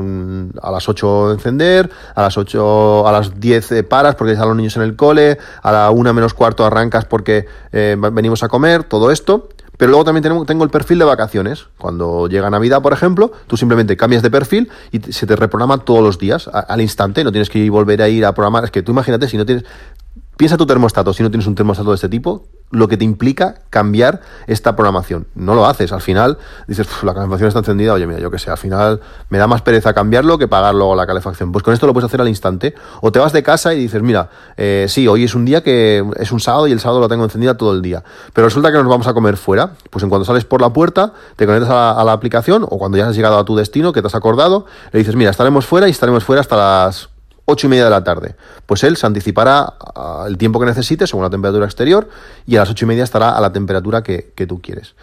a 0.62 0.70
las 0.70 0.88
8 0.88 1.32
encender, 1.32 1.90
a 2.14 2.22
las 2.22 2.38
8, 2.38 3.08
a 3.08 3.10
las 3.10 3.40
10 3.40 3.72
eh, 3.72 3.82
paras 3.82 4.14
porque 4.14 4.34
están 4.34 4.46
los 4.46 4.56
niños 4.56 4.76
en 4.76 4.82
el 4.82 4.94
cole, 4.94 5.36
a 5.62 5.72
la 5.72 5.90
1 5.90 6.14
menos 6.14 6.32
cuarto 6.32 6.64
arrancas 6.64 7.04
porque 7.04 7.46
eh, 7.72 7.96
venimos 8.12 8.44
a 8.44 8.48
comer, 8.48 8.84
todo 8.84 9.10
esto. 9.10 9.48
Pero 9.76 9.90
luego 9.90 10.04
también 10.04 10.44
tengo, 10.46 10.64
el 10.64 10.70
perfil 10.70 10.98
de 10.98 11.04
vacaciones. 11.04 11.66
Cuando 11.78 12.28
llega 12.28 12.48
Navidad, 12.50 12.82
por 12.82 12.92
ejemplo, 12.92 13.32
tú 13.46 13.56
simplemente 13.56 13.96
cambias 13.96 14.22
de 14.22 14.30
perfil 14.30 14.70
y 14.92 15.00
se 15.12 15.26
te 15.26 15.36
reprograma 15.36 15.78
todos 15.78 16.02
los 16.02 16.18
días, 16.18 16.48
al 16.48 16.80
instante. 16.80 17.24
No 17.24 17.32
tienes 17.32 17.50
que 17.50 17.68
volver 17.70 18.02
a 18.02 18.08
ir 18.08 18.24
a 18.24 18.32
programar. 18.32 18.64
Es 18.64 18.70
que 18.70 18.82
tú 18.82 18.92
imagínate, 18.92 19.28
si 19.28 19.36
no 19.36 19.44
tienes. 19.44 19.64
Piensa 20.36 20.56
tu 20.56 20.66
termostato, 20.66 21.12
si 21.14 21.22
no 21.22 21.30
tienes 21.30 21.46
un 21.46 21.54
termostato 21.54 21.90
de 21.90 21.94
este 21.94 22.08
tipo, 22.10 22.44
lo 22.70 22.88
que 22.88 22.96
te 22.96 23.04
implica 23.04 23.62
cambiar 23.70 24.20
esta 24.46 24.74
programación. 24.74 25.26
No 25.34 25.54
lo 25.54 25.66
haces. 25.66 25.92
Al 25.92 26.00
final 26.00 26.36
dices, 26.66 26.88
la 27.04 27.14
calefacción 27.14 27.48
está 27.48 27.60
encendida, 27.60 27.92
oye, 27.92 28.06
mira, 28.06 28.20
yo 28.20 28.30
qué 28.30 28.38
sé, 28.38 28.50
al 28.50 28.58
final 28.58 29.00
me 29.30 29.38
da 29.38 29.46
más 29.46 29.62
pereza 29.62 29.94
cambiarlo 29.94 30.36
que 30.36 30.48
pagar 30.48 30.74
luego 30.74 30.94
la 30.94 31.06
calefacción. 31.06 31.52
Pues 31.52 31.62
con 31.62 31.72
esto 31.72 31.86
lo 31.86 31.92
puedes 31.92 32.06
hacer 32.06 32.20
al 32.20 32.28
instante. 32.28 32.74
O 33.00 33.12
te 33.12 33.18
vas 33.18 33.32
de 33.32 33.42
casa 33.42 33.72
y 33.72 33.78
dices, 33.78 34.02
mira, 34.02 34.28
eh, 34.56 34.86
sí, 34.88 35.06
hoy 35.08 35.24
es 35.24 35.34
un 35.34 35.44
día 35.44 35.62
que 35.62 36.04
es 36.16 36.32
un 36.32 36.40
sábado 36.40 36.66
y 36.66 36.72
el 36.72 36.80
sábado 36.80 37.00
lo 37.00 37.08
tengo 37.08 37.24
encendida 37.24 37.56
todo 37.56 37.72
el 37.72 37.82
día. 37.82 38.02
Pero 38.32 38.46
resulta 38.46 38.70
que 38.70 38.78
nos 38.78 38.88
vamos 38.88 39.06
a 39.06 39.14
comer 39.14 39.36
fuera. 39.36 39.72
Pues 39.90 40.02
en 40.02 40.10
cuanto 40.10 40.24
sales 40.24 40.44
por 40.44 40.60
la 40.60 40.70
puerta, 40.72 41.12
te 41.36 41.46
conectas 41.46 41.70
a 41.70 42.04
la 42.04 42.12
aplicación 42.12 42.64
o 42.64 42.78
cuando 42.78 42.98
ya 42.98 43.08
has 43.08 43.16
llegado 43.16 43.38
a 43.38 43.44
tu 43.44 43.56
destino, 43.56 43.92
que 43.92 44.02
te 44.02 44.08
has 44.08 44.14
acordado, 44.14 44.66
le 44.92 44.98
dices, 44.98 45.14
mira, 45.16 45.30
estaremos 45.30 45.64
fuera 45.64 45.88
y 45.88 45.92
estaremos 45.92 46.24
fuera 46.24 46.40
hasta 46.40 46.56
las 46.56 47.15
8 47.46 47.66
y 47.66 47.70
media 47.70 47.84
de 47.84 47.90
la 47.90 48.04
tarde. 48.04 48.34
Pues 48.66 48.84
él 48.84 48.96
se 48.96 49.06
anticipará 49.06 49.74
el 50.26 50.36
tiempo 50.36 50.60
que 50.60 50.66
necesite 50.66 51.06
según 51.06 51.24
la 51.24 51.30
temperatura 51.30 51.64
exterior 51.64 52.08
y 52.46 52.56
a 52.56 52.60
las 52.60 52.70
8 52.70 52.84
y 52.84 52.88
media 52.88 53.04
estará 53.04 53.30
a 53.30 53.40
la 53.40 53.52
temperatura 53.52 54.02
que, 54.02 54.46
tú 54.46 54.60
quieres. 54.60 54.94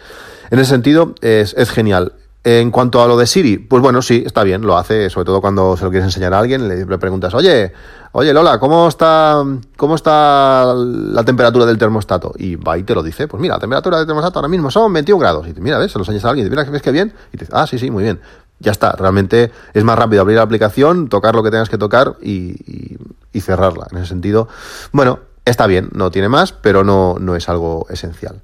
En 0.50 0.58
ese 0.58 0.70
sentido, 0.70 1.14
es, 1.20 1.54
genial. 1.70 2.12
En 2.44 2.70
cuanto 2.70 3.02
a 3.02 3.08
lo 3.08 3.16
de 3.16 3.26
Siri, 3.26 3.56
pues 3.56 3.82
bueno, 3.82 4.02
sí, 4.02 4.22
está 4.26 4.44
bien, 4.44 4.62
lo 4.62 4.76
hace, 4.76 5.08
sobre 5.08 5.24
todo 5.24 5.40
cuando 5.40 5.78
se 5.78 5.84
lo 5.84 5.90
quieres 5.90 6.04
enseñar 6.04 6.34
a 6.34 6.40
alguien, 6.40 6.68
le, 6.68 6.98
preguntas, 6.98 7.32
oye, 7.32 7.72
oye 8.12 8.34
Lola, 8.34 8.58
¿cómo 8.58 8.86
está, 8.86 9.42
¿cómo 9.78 9.94
está 9.94 10.74
la 10.76 11.24
temperatura 11.24 11.64
del 11.64 11.78
termostato? 11.78 12.34
Y 12.36 12.56
va 12.56 12.76
y 12.76 12.82
te 12.82 12.94
lo 12.94 13.02
dice, 13.02 13.28
pues 13.28 13.40
mira, 13.40 13.54
la 13.54 13.60
temperatura 13.60 13.96
del 13.96 14.06
termostato 14.06 14.40
ahora 14.40 14.48
mismo 14.48 14.70
son 14.70 14.92
21 14.92 15.18
grados. 15.18 15.48
Y 15.48 15.54
te, 15.54 15.62
mira, 15.62 15.78
ves, 15.78 15.90
se 15.90 15.98
lo 15.98 16.02
enseñas 16.02 16.26
a 16.26 16.28
alguien, 16.28 16.46
y 16.46 16.50
te, 16.50 16.54
mira, 16.54 16.70
¿ves 16.70 16.82
que 16.82 16.92
bien? 16.92 17.14
Y 17.32 17.38
te 17.38 17.46
dice, 17.46 17.52
ah, 17.56 17.66
sí, 17.66 17.78
sí, 17.78 17.90
muy 17.90 18.02
bien 18.02 18.20
ya 18.64 18.72
está. 18.72 18.92
Realmente 18.92 19.52
es 19.74 19.84
más 19.84 19.98
rápido 19.98 20.22
abrir 20.22 20.38
la 20.38 20.42
aplicación, 20.42 21.08
tocar 21.08 21.34
lo 21.34 21.42
que 21.42 21.50
tengas 21.50 21.68
que 21.68 21.78
tocar 21.78 22.16
y, 22.20 22.98
cerrarla. 23.40 23.86
En 23.90 23.98
ese 23.98 24.06
sentido, 24.06 24.48
bueno, 24.92 25.18
está 25.44 25.66
bien, 25.66 25.90
no 25.92 26.10
tiene 26.10 26.28
más, 26.28 26.52
pero 26.52 26.82
no, 26.82 27.16
no 27.20 27.36
es 27.36 27.48
algo 27.48 27.86
esencial. 27.90 28.40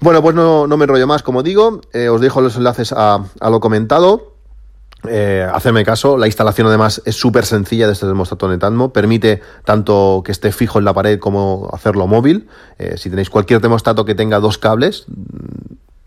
Bueno, 0.00 0.22
pues 0.22 0.34
no, 0.34 0.66
me 0.66 0.84
enrollo 0.84 1.06
más, 1.06 1.22
como 1.22 1.42
digo, 1.42 1.80
eh, 1.92 2.08
os 2.08 2.20
dejo 2.20 2.40
los 2.40 2.56
enlaces 2.56 2.92
a, 2.92 3.24
a 3.40 3.50
lo 3.50 3.60
comentado. 3.60 4.34
eh, 5.08 5.46
hacerme 5.52 5.84
caso, 5.84 6.16
la 6.16 6.26
instalación 6.26 6.66
además 6.66 7.00
es 7.04 7.14
súper 7.14 7.44
sencilla 7.44 7.86
de 7.86 7.92
este 7.92 8.06
termostato 8.06 8.48
Netatmo, 8.48 8.92
permite 8.92 9.40
tanto 9.64 10.22
que 10.24 10.32
esté 10.32 10.50
fijo 10.50 10.78
en 10.78 10.84
la 10.84 10.94
pared 10.94 11.18
como 11.18 11.70
hacerlo 11.72 12.06
móvil. 12.06 12.48
Eh, 12.78 12.96
si 12.96 13.10
tenéis 13.10 13.30
cualquier 13.30 13.60
termostato 13.60 14.04
que 14.04 14.14
tenga 14.14 14.40
dos 14.40 14.58
cables, 14.58 15.04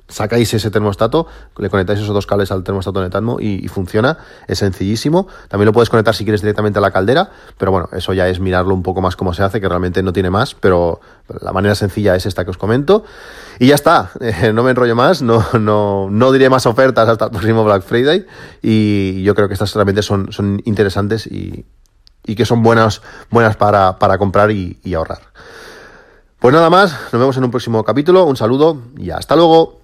sacáis 0.08 0.54
ese 0.54 0.72
termostato, 0.72 1.28
le 1.58 1.70
conectáis 1.70 2.00
esos 2.00 2.14
dos 2.14 2.26
cables 2.26 2.52
al 2.52 2.64
termostato 2.64 3.02
Netatmo 3.02 3.40
y, 3.40 3.64
y, 3.64 3.68
funciona, 3.68 4.18
es 4.48 4.60
sencillísimo. 4.60 5.28
También 5.50 5.66
lo 5.66 5.74
puedes 5.74 5.90
conectar 5.90 6.16
si 6.16 6.24
quieres 6.24 6.42
directamente 6.42 6.80
a 6.80 6.82
la 6.82 6.92
caldera, 6.92 7.30
pero 7.58 7.72
bueno, 7.72 7.90
eso 7.92 8.14
ya 8.14 8.28
es 8.28 8.40
mirarlo 8.40 8.74
un 8.74 8.84
poco 8.84 9.02
más 9.02 9.16
cómo 9.16 9.34
se 9.34 9.44
hace, 9.44 9.60
que 9.60 9.68
realmente 9.68 10.02
no 10.04 10.14
tiene 10.14 10.30
más, 10.30 10.56
pero 10.56 11.02
la 11.42 11.52
manera 11.52 11.76
sencilla 11.76 12.16
es 12.16 12.26
esta 12.26 12.46
que 12.46 12.52
os 12.52 12.58
comento. 12.58 13.04
Y 13.60 13.68
ya 13.68 13.76
está, 13.76 14.12
eh, 14.22 14.52
no 14.54 14.64
me 14.64 14.72
enrollo 14.72 14.96
más, 14.96 15.22
no, 15.22 15.46
no, 15.60 16.08
no 16.10 16.32
diré 16.32 16.50
más 16.50 16.66
ofertas 16.66 17.08
hasta 17.10 17.26
el 17.26 17.32
próximo 17.32 17.64
Black 17.64 17.84
Friday 17.84 18.26
y 18.62 19.24
yo 19.24 19.36
creo 19.36 19.48
que 19.48 19.54
estas 19.54 19.74
realmente 19.74 20.02
son, 20.02 20.32
son 20.32 20.62
interesantes 20.66 21.28
y, 21.28 21.66
y 22.26 22.36
que 22.36 22.46
son 22.46 22.64
buenas, 22.64 23.02
buenas 23.30 23.56
para, 23.56 24.00
para 24.00 24.18
comprar 24.18 24.52
y, 24.52 24.80
y 24.84 24.94
ahorrar. 24.94 25.22
Pues 26.40 26.54
nada 26.54 26.70
más, 26.70 26.92
nos 27.12 27.20
vemos 27.20 27.36
en 27.38 27.46
un 27.46 27.52
próximo 27.52 27.84
capítulo, 27.84 28.26
un 28.26 28.38
saludo 28.38 28.78
y 28.98 29.10
hasta 29.10 29.36
luego. 29.36 29.77